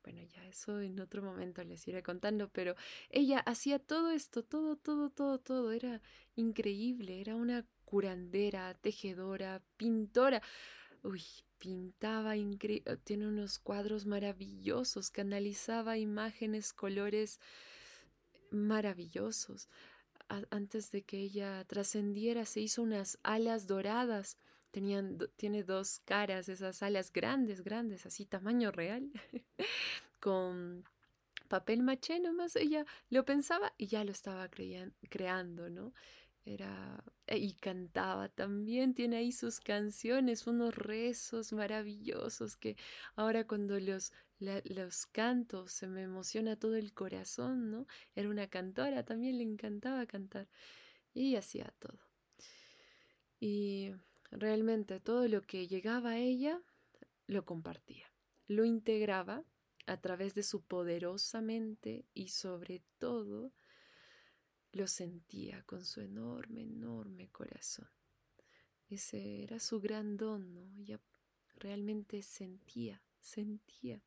[0.04, 2.74] Bueno, ya eso en otro momento les iré contando, pero
[3.08, 6.02] ella hacía todo esto, todo, todo, todo, todo, era
[6.36, 10.42] increíble, era una curandera, tejedora, pintora.
[11.02, 11.22] Uy,
[11.58, 17.40] pintaba increíble, tiene unos cuadros maravillosos, canalizaba imágenes, colores
[18.50, 19.68] maravillosos.
[20.28, 24.36] antes de que ella trascendiera, se hizo unas alas doradas.
[24.74, 29.08] Tenían, tiene dos caras, esas alas grandes, grandes, así tamaño real,
[30.20, 30.82] con
[31.46, 34.50] papel maché nomás, ella lo pensaba y ya lo estaba
[35.08, 35.92] creando, ¿no?
[36.44, 42.76] Era, eh, y cantaba también, tiene ahí sus canciones, unos rezos maravillosos que
[43.14, 47.86] ahora cuando los, los canto se me emociona todo el corazón, ¿no?
[48.16, 50.48] Era una cantora, también le encantaba cantar
[51.14, 52.00] y hacía todo.
[53.38, 53.92] Y
[54.34, 56.60] realmente todo lo que llegaba a ella
[57.26, 58.12] lo compartía,
[58.46, 59.44] lo integraba
[59.86, 63.52] a través de su poderosa mente y sobre todo
[64.72, 67.88] lo sentía con su enorme, enorme corazón.
[68.88, 70.72] Ese era su gran don, ¿no?
[70.76, 71.00] Ella
[71.54, 74.02] realmente sentía, sentía.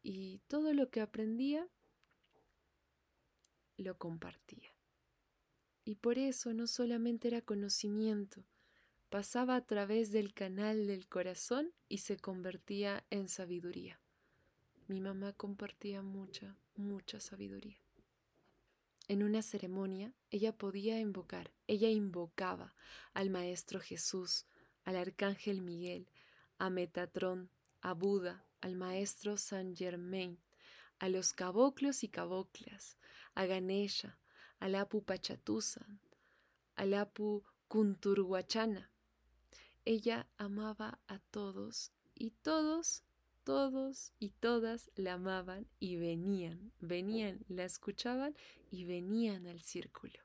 [0.00, 1.68] Y todo lo que aprendía
[3.76, 4.74] lo compartía.
[5.84, 8.44] Y por eso no solamente era conocimiento,
[9.12, 14.00] pasaba a través del canal del corazón y se convertía en sabiduría.
[14.88, 17.76] Mi mamá compartía mucha, mucha sabiduría.
[19.08, 22.74] En una ceremonia, ella podía invocar, ella invocaba
[23.12, 24.46] al Maestro Jesús,
[24.82, 26.08] al Arcángel Miguel,
[26.56, 27.50] a Metatrón,
[27.82, 30.38] a Buda, al Maestro San Germain,
[30.98, 32.96] a los caboclos y caboclas,
[33.34, 34.18] a Ganesha,
[34.58, 36.00] al Apu Pachatusan,
[36.76, 38.88] al Apu Kunturguachana.
[39.84, 43.04] Ella amaba a todos y todos
[43.44, 48.36] todos y todas la amaban y venían, venían, la escuchaban
[48.70, 50.20] y venían al círculo.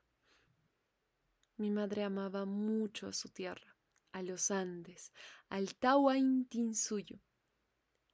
[1.56, 3.76] Mi madre amaba mucho a su tierra,
[4.12, 5.12] a los Andes,
[5.48, 7.18] al Tahuantinsuyo,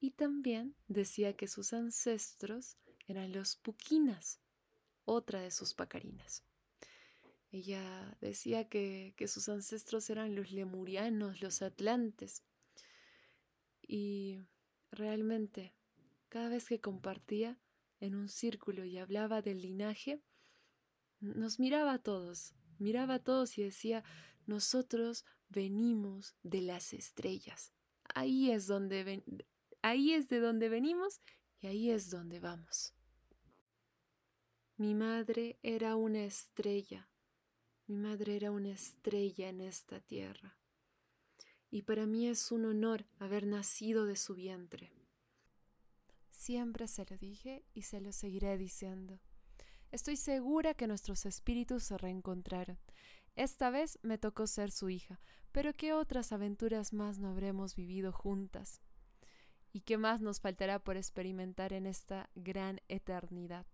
[0.00, 2.76] y también decía que sus ancestros
[3.07, 4.40] eran los Puquinas,
[5.04, 6.42] otra de sus pacarinas.
[7.54, 12.42] Ella decía que, que sus ancestros eran los lemurianos, los atlantes,
[13.86, 14.40] y
[14.94, 15.74] Realmente,
[16.28, 17.58] cada vez que compartía
[17.98, 20.22] en un círculo y hablaba del linaje,
[21.18, 24.04] nos miraba a todos, miraba a todos y decía,
[24.46, 27.72] nosotros venimos de las estrellas.
[28.14, 29.24] Ahí es donde
[29.82, 31.20] ahí es de donde venimos
[31.60, 32.94] y ahí es donde vamos.
[34.76, 37.10] Mi madre era una estrella.
[37.86, 40.56] Mi madre era una estrella en esta tierra
[41.70, 44.92] y para mí es un honor haber nacido de su vientre.
[46.30, 49.20] Siempre se lo dije y se lo seguiré diciendo.
[49.90, 52.78] Estoy segura que nuestros espíritus se reencontraron.
[53.34, 55.20] Esta vez me tocó ser su hija,
[55.52, 58.80] pero ¿qué otras aventuras más no habremos vivido juntas?
[59.72, 63.66] ¿Y qué más nos faltará por experimentar en esta gran eternidad?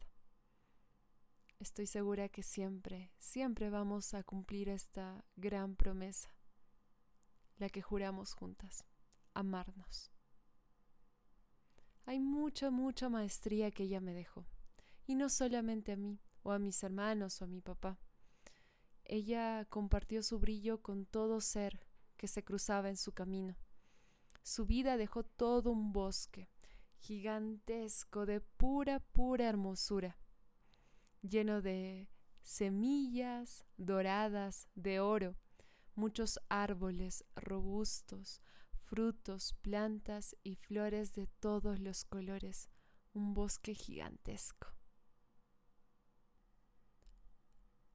[1.60, 6.34] Estoy segura que siempre, siempre vamos a cumplir esta gran promesa
[7.58, 8.86] la que juramos juntas,
[9.34, 10.10] amarnos.
[12.06, 14.46] Hay mucha, mucha maestría que ella me dejó,
[15.06, 18.00] y no solamente a mí, o a mis hermanos, o a mi papá.
[19.04, 23.54] Ella compartió su brillo con todo ser que se cruzaba en su camino.
[24.42, 26.48] Su vida dejó todo un bosque,
[27.00, 30.16] gigantesco, de pura, pura hermosura,
[31.22, 32.09] lleno de
[32.42, 35.37] semillas doradas de oro,
[35.94, 38.40] muchos árboles robustos,
[38.90, 42.70] frutos, plantas y flores de todos los colores,
[43.12, 44.68] un bosque gigantesco.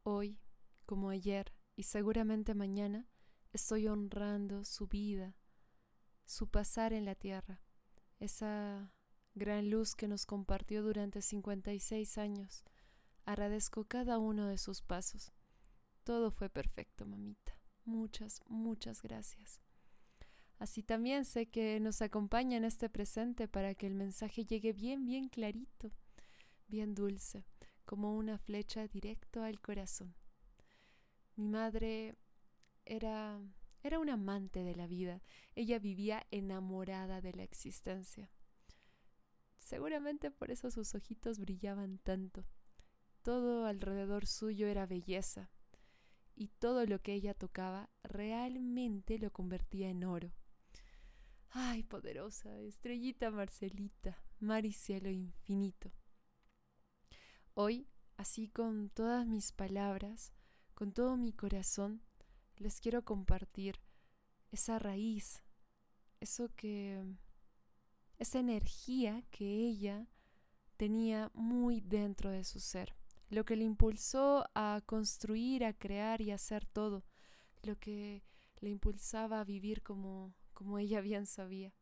[0.03, 0.39] Hoy,
[0.85, 3.07] como ayer y seguramente mañana,
[3.51, 5.35] estoy honrando su vida,
[6.25, 7.61] su pasar en la tierra,
[8.19, 8.93] esa
[9.33, 12.63] gran luz que nos compartió durante 56 años.
[13.25, 15.33] Agradezco cada uno de sus pasos.
[16.03, 17.57] Todo fue perfecto, mamita.
[17.83, 19.61] Muchas, muchas gracias.
[20.59, 25.05] Así también sé que nos acompaña en este presente para que el mensaje llegue bien,
[25.05, 25.91] bien clarito,
[26.67, 27.45] bien dulce,
[27.85, 30.15] como una flecha directo al corazón.
[31.35, 32.15] Mi madre
[32.85, 33.41] era
[33.85, 35.21] era un amante de la vida.
[35.53, 38.31] Ella vivía enamorada de la existencia.
[39.59, 42.45] Seguramente por eso sus ojitos brillaban tanto.
[43.25, 45.49] Todo alrededor suyo era belleza,
[46.35, 50.31] y todo lo que ella tocaba realmente lo convertía en oro.
[51.49, 55.91] Ay, poderosa, estrellita Marcelita, mar y cielo infinito.
[57.55, 60.31] Hoy, así con todas mis palabras,
[60.75, 62.03] con todo mi corazón,
[62.57, 63.81] les quiero compartir
[64.51, 65.41] esa raíz,
[66.19, 67.03] eso que,
[68.19, 70.07] esa energía que ella
[70.77, 72.93] tenía muy dentro de su ser
[73.29, 77.03] lo que le impulsó a construir, a crear y a hacer todo,
[77.63, 78.23] lo que
[78.59, 81.73] le impulsaba a vivir como, como ella bien sabía.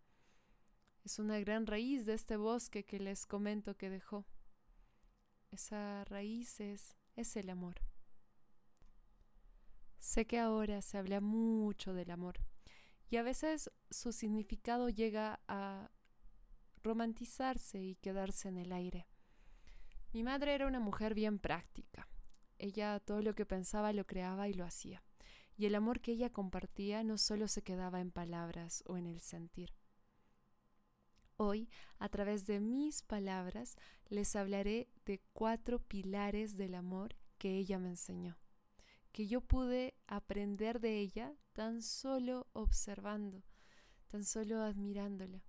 [1.03, 4.25] Es una gran raíz de este bosque que les comento que dejó.
[5.51, 7.81] Esa raíz es, es el amor.
[9.99, 12.39] Sé que ahora se habla mucho del amor
[13.09, 15.91] y a veces su significado llega a
[16.83, 19.07] romantizarse y quedarse en el aire.
[20.13, 22.07] Mi madre era una mujer bien práctica.
[22.57, 25.03] Ella todo lo que pensaba lo creaba y lo hacía.
[25.57, 29.21] Y el amor que ella compartía no solo se quedaba en palabras o en el
[29.21, 29.73] sentir.
[31.35, 33.75] Hoy, a través de mis palabras,
[34.07, 38.37] les hablaré de cuatro pilares del amor que ella me enseñó
[39.13, 43.43] que yo pude aprender de ella tan solo observando,
[44.07, 45.43] tan solo admirándola.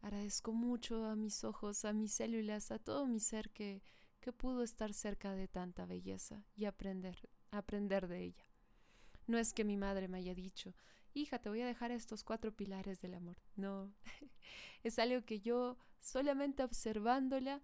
[0.00, 3.82] Agradezco mucho a mis ojos, a mis células, a todo mi ser que,
[4.22, 8.46] que pudo estar cerca de tanta belleza y aprender, aprender de ella.
[9.26, 10.74] No es que mi madre me haya dicho,
[11.12, 13.36] hija, te voy a dejar estos cuatro pilares del amor.
[13.56, 13.92] No,
[14.82, 17.62] es algo que yo solamente observándola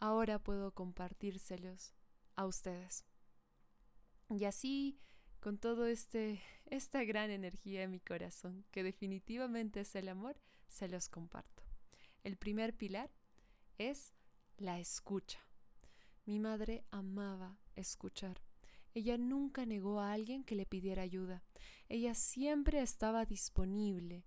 [0.00, 1.94] ahora puedo compartírselos
[2.34, 3.04] a ustedes.
[4.30, 4.98] Y así,
[5.38, 10.88] con todo este esta gran energía en mi corazón, que definitivamente es el amor, se
[10.88, 11.62] los comparto.
[12.24, 13.10] El primer pilar
[13.76, 14.14] es
[14.56, 15.40] la escucha.
[16.26, 18.42] Mi madre amaba escuchar.
[18.94, 21.42] Ella nunca negó a alguien que le pidiera ayuda.
[21.88, 24.26] Ella siempre estaba disponible.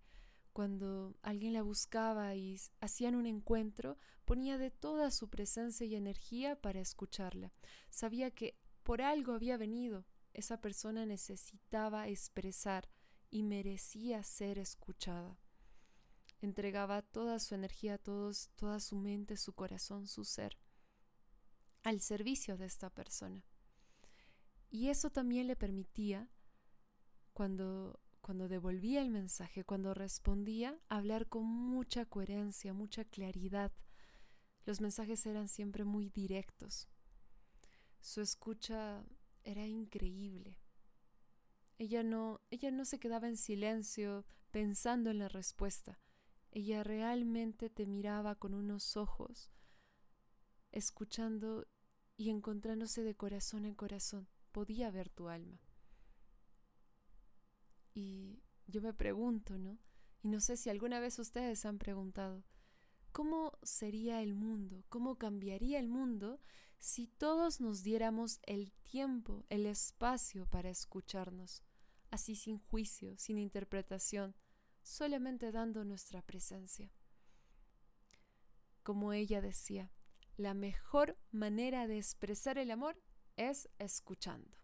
[0.54, 6.60] Cuando alguien la buscaba y hacían un encuentro, ponía de toda su presencia y energía
[6.60, 7.52] para escucharla.
[7.90, 10.06] Sabía que por algo había venido.
[10.34, 12.90] Esa persona necesitaba expresar
[13.30, 15.38] y merecía ser escuchada.
[16.42, 20.58] Entregaba toda su energía, todos, toda su mente, su corazón, su ser
[21.84, 23.46] al servicio de esta persona.
[24.70, 26.30] Y eso también le permitía,
[27.34, 33.72] cuando, cuando devolvía el mensaje, cuando respondía, hablar con mucha coherencia, mucha claridad.
[34.66, 36.88] Los mensajes eran siempre muy directos.
[38.00, 39.06] Su escucha
[39.44, 40.58] era increíble.
[41.78, 46.00] Ella no, ella no se quedaba en silencio pensando en la respuesta.
[46.52, 49.52] Ella realmente te miraba con unos ojos,
[50.72, 51.66] escuchando
[52.18, 54.28] y encontrándose de corazón en corazón.
[54.52, 55.60] Podía ver tu alma.
[57.94, 59.80] Y yo me pregunto, ¿no?
[60.22, 62.44] Y no sé si alguna vez ustedes han preguntado,
[63.14, 64.84] ¿Cómo sería el mundo?
[64.90, 66.42] ¿Cómo cambiaría el mundo
[66.80, 71.62] si todos nos diéramos el tiempo, el espacio para escucharnos,
[72.10, 74.36] así sin juicio, sin interpretación,
[74.82, 76.92] solamente dando nuestra presencia?
[78.82, 79.92] Como ella decía,
[80.38, 83.00] la mejor manera de expresar el amor
[83.38, 84.58] es escuchando.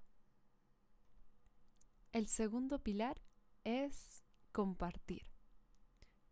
[2.11, 3.21] El segundo pilar
[3.63, 5.27] es compartir.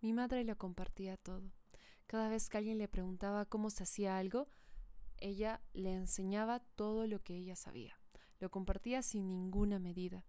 [0.02, 1.52] Mi madre lo compartía todo.
[2.08, 4.48] Cada vez que alguien le preguntaba cómo se hacía algo,
[5.18, 8.00] ella le enseñaba todo lo que ella sabía.
[8.40, 10.24] Lo compartía sin ninguna medida.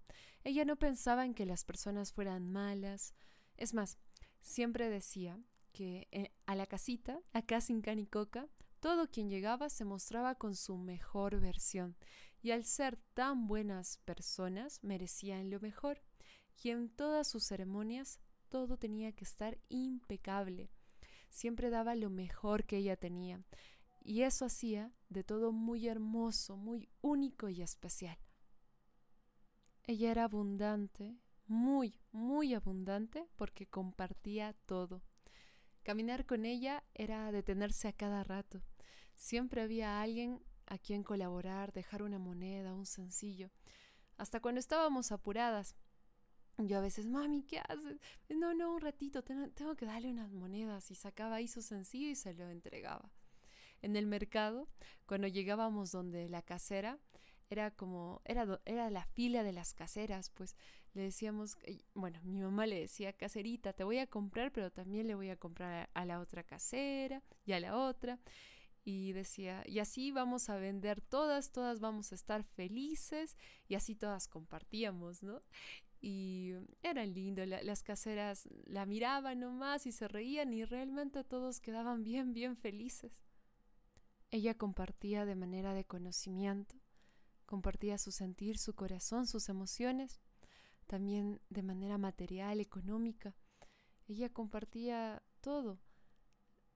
[0.44, 3.14] Ella no pensaba en que las personas fueran malas.
[3.56, 3.98] Es más,
[4.40, 5.38] siempre decía
[5.72, 8.48] que eh, a la casita, acá sin can y coca,
[8.80, 11.96] todo quien llegaba se mostraba con su mejor versión,
[12.40, 16.02] y al ser tan buenas personas merecían lo mejor,
[16.62, 20.70] y en todas sus ceremonias todo tenía que estar impecable
[21.30, 23.42] siempre daba lo mejor que ella tenía,
[24.02, 28.18] y eso hacía de todo muy hermoso, muy único y especial.
[29.84, 31.16] Ella era abundante,
[31.46, 35.02] muy, muy abundante, porque compartía todo.
[35.88, 38.60] Caminar con ella era detenerse a cada rato.
[39.16, 43.50] Siempre había alguien a quien colaborar, dejar una moneda, un sencillo.
[44.18, 45.76] Hasta cuando estábamos apuradas,
[46.58, 47.96] yo a veces, mami, ¿qué haces?
[48.28, 50.90] No, no, un ratito, tengo que darle unas monedas.
[50.90, 53.10] Y sacaba ahí su sencillo y se lo entregaba.
[53.80, 54.68] En el mercado,
[55.06, 56.98] cuando llegábamos donde la casera,
[57.48, 60.54] era como, era, era la fila de las caseras, pues
[60.94, 61.56] le decíamos,
[61.94, 65.36] bueno, mi mamá le decía, caserita, te voy a comprar, pero también le voy a
[65.36, 68.18] comprar a la otra casera y a la otra
[68.84, 73.36] y decía, y así vamos a vender todas, todas vamos a estar felices
[73.68, 75.42] y así todas compartíamos, ¿no?
[76.00, 82.02] Y era lindo, las caseras la miraban nomás y se reían y realmente todos quedaban
[82.02, 83.12] bien, bien felices.
[84.30, 86.76] Ella compartía de manera de conocimiento,
[87.44, 90.20] compartía su sentir, su corazón, sus emociones,
[90.88, 93.36] también de manera material, económica.
[94.08, 95.78] Ella compartía todo.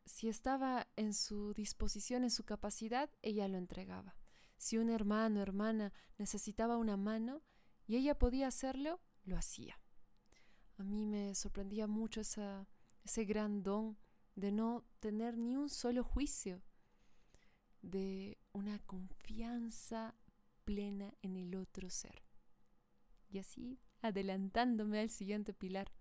[0.05, 4.15] Si estaba en su disposición, en su capacidad, ella lo entregaba.
[4.59, 7.43] Si un hermano, hermana necesitaba una mano
[7.87, 9.81] y ella podía hacerlo, lo hacía.
[10.77, 12.69] A mí me sorprendía mucho esa,
[13.03, 13.97] ese gran don
[14.35, 16.63] de no tener ni un solo juicio,
[17.81, 20.15] de una confianza
[20.65, 22.23] plena en el otro ser.
[23.29, 25.93] Y así, adelantándome al siguiente pilar.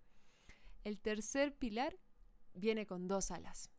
[0.84, 1.98] El tercer pilar
[2.54, 3.70] viene con dos alas.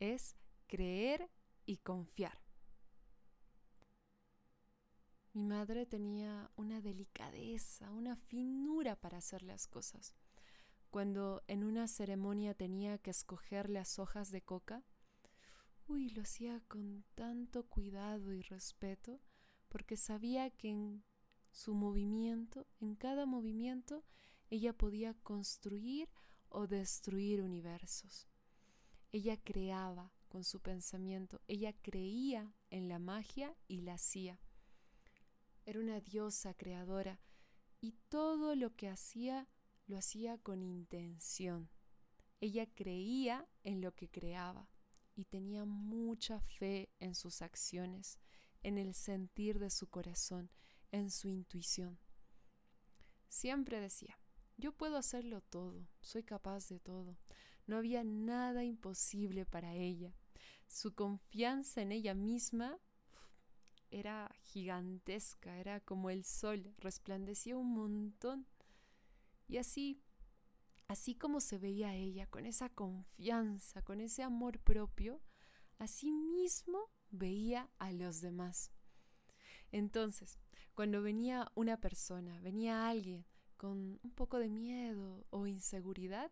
[0.00, 0.36] Es
[0.66, 1.30] creer
[1.64, 2.38] y confiar.
[5.32, 10.14] Mi madre tenía una delicadeza, una finura para hacer las cosas.
[10.90, 14.84] Cuando en una ceremonia tenía que escoger las hojas de coca,
[15.88, 19.20] uy, lo hacía con tanto cuidado y respeto,
[19.68, 21.04] porque sabía que en
[21.54, 24.04] su movimiento, en cada movimiento,
[24.50, 26.10] ella podía construir
[26.48, 28.26] o destruir universos.
[29.12, 34.40] Ella creaba con su pensamiento, ella creía en la magia y la hacía.
[35.64, 37.20] Era una diosa creadora
[37.80, 39.48] y todo lo que hacía
[39.86, 41.70] lo hacía con intención.
[42.40, 44.68] Ella creía en lo que creaba
[45.14, 48.18] y tenía mucha fe en sus acciones,
[48.64, 50.50] en el sentir de su corazón,
[50.94, 51.98] en su intuición.
[53.28, 54.16] Siempre decía,
[54.56, 57.18] yo puedo hacerlo todo, soy capaz de todo.
[57.66, 60.14] No había nada imposible para ella.
[60.68, 62.78] Su confianza en ella misma
[63.90, 68.46] era gigantesca, era como el sol, resplandecía un montón.
[69.48, 70.00] Y así,
[70.86, 75.20] así como se veía ella, con esa confianza, con ese amor propio,
[75.78, 78.70] así mismo veía a los demás.
[79.72, 80.38] Entonces,
[80.74, 83.24] cuando venía una persona, venía alguien
[83.56, 86.30] con un poco de miedo o inseguridad,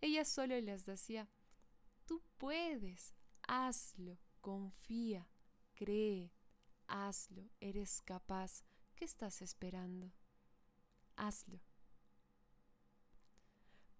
[0.00, 1.28] ella solo les decía,
[2.06, 3.14] tú puedes,
[3.46, 5.28] hazlo, confía,
[5.74, 6.32] cree,
[6.86, 8.64] hazlo, eres capaz,
[8.94, 10.12] ¿qué estás esperando?
[11.16, 11.60] Hazlo.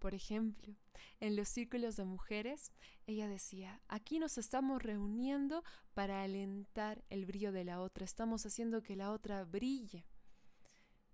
[0.05, 0.75] Por ejemplo,
[1.19, 2.71] en los círculos de mujeres,
[3.07, 5.63] ella decía, aquí nos estamos reuniendo
[5.95, 10.05] para alentar el brillo de la otra, estamos haciendo que la otra brille.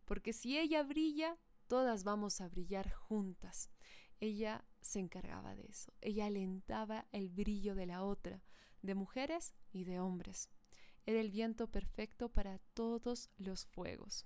[0.03, 3.71] Porque si ella brilla, todas vamos a brillar juntas.
[4.19, 8.43] Ella se encargaba de eso, ella alentaba el brillo de la otra,
[8.81, 10.49] de mujeres y de hombres.
[11.05, 14.25] Era el viento perfecto para todos los fuegos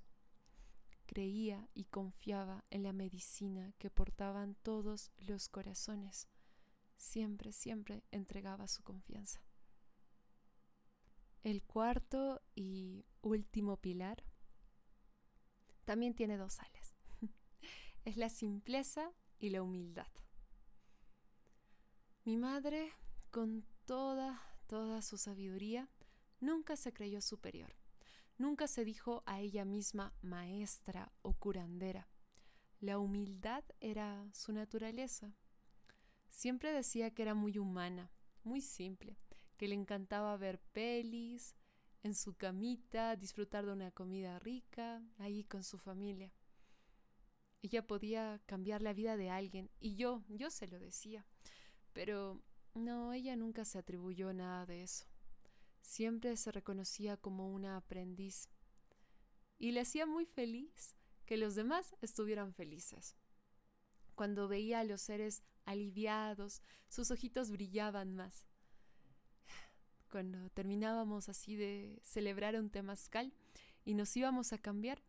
[1.06, 6.28] creía y confiaba en la medicina que portaban todos los corazones.
[6.98, 9.42] Siempre, siempre entregaba su confianza.
[11.44, 14.24] El cuarto y último pilar
[15.86, 16.96] también tiene dos alas.
[18.06, 20.12] es la simpleza y la humildad.
[22.24, 22.92] Mi madre,
[23.30, 25.90] con toda, toda su sabiduría,
[26.40, 27.85] nunca se creyó superior
[28.38, 32.10] Nunca se dijo a ella misma maestra o curandera.
[32.80, 35.34] La humildad era su naturaleza.
[36.30, 38.12] Siempre decía que era muy humana,
[38.44, 39.18] muy simple,
[39.58, 41.56] que le encantaba ver pelis,
[42.04, 46.32] en su camita, disfrutar de una comida rica, ahí con su familia.
[47.64, 51.26] Ella podía cambiar la vida de alguien y yo, yo se lo decía.
[51.94, 52.44] Pero
[52.76, 55.06] no, ella nunca se atribuyó nada de eso.
[55.86, 58.50] Siempre se reconocía como una aprendiz
[59.60, 60.96] y le hacía muy feliz
[61.28, 63.16] que los demás estuvieran felices.
[64.16, 68.46] Cuando veía a los seres aliviados, sus ojitos brillaban más.
[70.10, 73.32] Cuando terminábamos así de celebrar un temazcal
[73.86, 75.04] y nos íbamos a cambiar,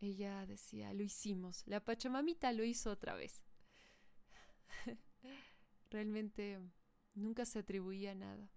[0.00, 3.42] ella decía, lo hicimos, la Pachamamita lo hizo otra vez.
[5.90, 6.60] Realmente
[7.12, 8.48] nunca se atribuía nada.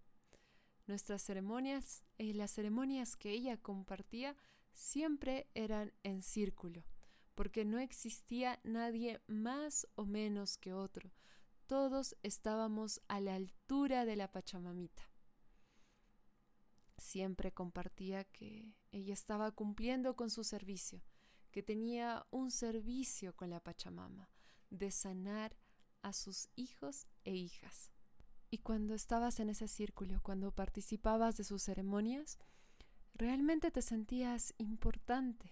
[0.87, 4.35] Nuestras ceremonias, y eh, las ceremonias que ella compartía,
[4.73, 6.83] siempre eran en círculo,
[7.33, 11.11] porque no existía nadie más o menos que otro.
[11.65, 15.03] Todos estábamos a la altura de la Pachamamita.
[16.97, 21.01] Siempre compartía que ella estaba cumpliendo con su servicio,
[21.51, 24.29] que tenía un servicio con la Pachamama,
[24.69, 25.57] de sanar
[26.03, 27.94] a sus hijos e hijas.
[28.55, 32.39] Y cuando estabas en ese círculo, cuando participabas de sus ceremonias,
[33.13, 35.51] realmente te sentías importante.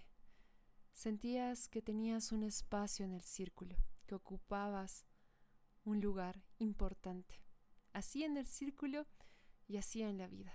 [0.94, 3.76] Sentías que tenías un espacio en el círculo,
[4.06, 5.04] que ocupabas
[5.84, 7.42] un lugar importante.
[7.92, 9.06] Así en el círculo
[9.68, 10.54] y así en la vida.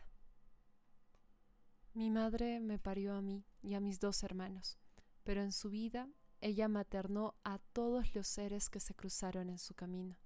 [1.93, 4.79] Mi madre me parió a mí y a mis dos hermanos,
[5.23, 6.09] pero en su vida
[6.41, 10.17] ella maternó a todos los seres que se cruzaron en su camino.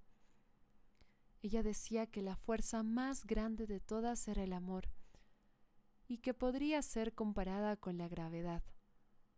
[1.44, 4.88] Ella decía que la fuerza más grande de todas era el amor,
[6.08, 8.62] y que podría ser comparada con la gravedad,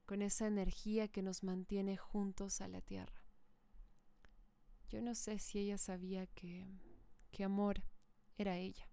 [0.04, 3.24] con esa energía que nos mantiene juntos a la Tierra.
[4.88, 6.64] Yo no sé si ella sabía que,
[7.32, 7.82] que amor
[8.38, 8.88] era ella.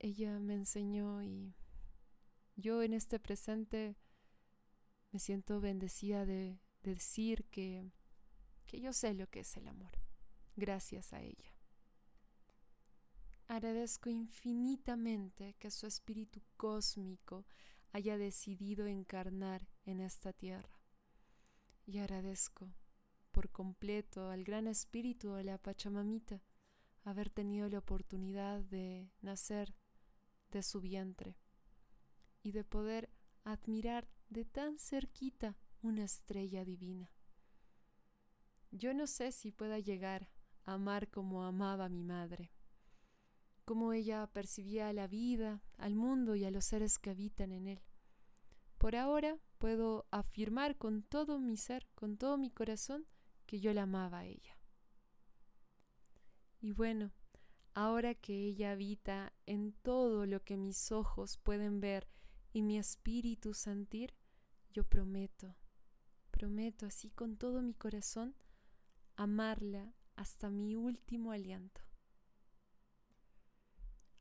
[0.00, 1.54] Ella me enseñó y
[2.56, 3.96] yo en este presente
[5.12, 7.92] me siento bendecida de, decir que,
[8.66, 10.03] que yo sé lo que es el amor,
[10.56, 11.54] gracias a ella.
[13.46, 17.46] Agradezco infinitamente que su espíritu cósmico
[17.92, 20.80] haya decidido encarnar en esta tierra.
[21.86, 22.74] Y agradezco
[23.30, 26.42] por completo al gran espíritu de la Pachamamita
[27.02, 29.74] haber tenido la oportunidad de nacer
[30.50, 31.36] de su vientre
[32.42, 33.10] y de poder
[33.44, 37.10] admirar de tan cerquita una estrella divina.
[38.70, 40.30] Yo no sé si pueda llegar
[40.64, 42.52] amar como amaba mi madre,
[43.64, 47.80] como ella percibía la vida, al mundo y a los seres que habitan en él.
[48.78, 53.06] Por ahora puedo afirmar con todo mi ser, con todo mi corazón,
[53.46, 54.58] que yo la amaba a ella.
[56.60, 57.12] Y bueno,
[57.74, 62.08] ahora que ella habita en todo lo que mis ojos pueden ver
[62.52, 64.14] y mi espíritu sentir,
[64.72, 65.56] yo prometo,
[66.30, 68.34] prometo así con todo mi corazón,
[69.16, 71.80] amarla hasta mi último aliento.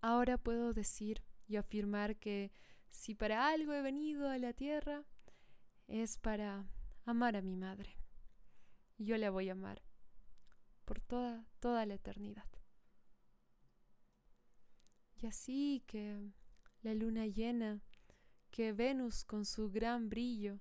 [0.02, 2.52] Ahora puedo decir y afirmar que
[2.90, 5.06] si para algo he venido a la tierra,
[5.88, 6.68] es para
[7.06, 7.98] amar a mi madre.
[8.98, 9.82] Yo la voy a amar
[10.86, 12.48] por toda, toda la eternidad.
[15.22, 16.32] Y así que
[16.82, 17.82] la luna llena,
[18.52, 20.60] que Venus con su gran brillo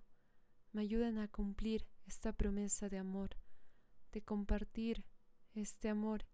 [0.72, 3.36] me ayudan a cumplir esta promesa de amor,
[4.12, 5.04] de compartir
[5.54, 6.26] este amor,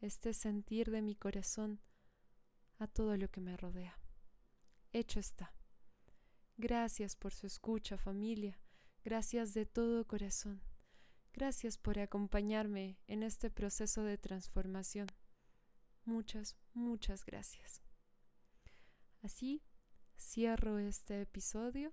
[0.00, 1.80] este sentir de mi corazón
[2.78, 3.98] a todo lo que me rodea.
[4.92, 5.54] Hecho está.
[6.56, 8.60] Gracias por su escucha, familia.
[9.04, 10.62] Gracias de todo corazón.
[11.32, 15.08] Gracias por acompañarme en este proceso de transformación.
[16.04, 17.82] Muchas, muchas gracias.
[19.22, 19.62] Así
[20.16, 21.92] cierro este episodio.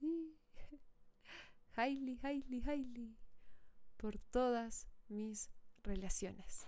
[1.76, 3.18] Hailey, Hailey, Hailey.
[3.96, 5.50] Por todas mis
[5.82, 6.66] relaciones.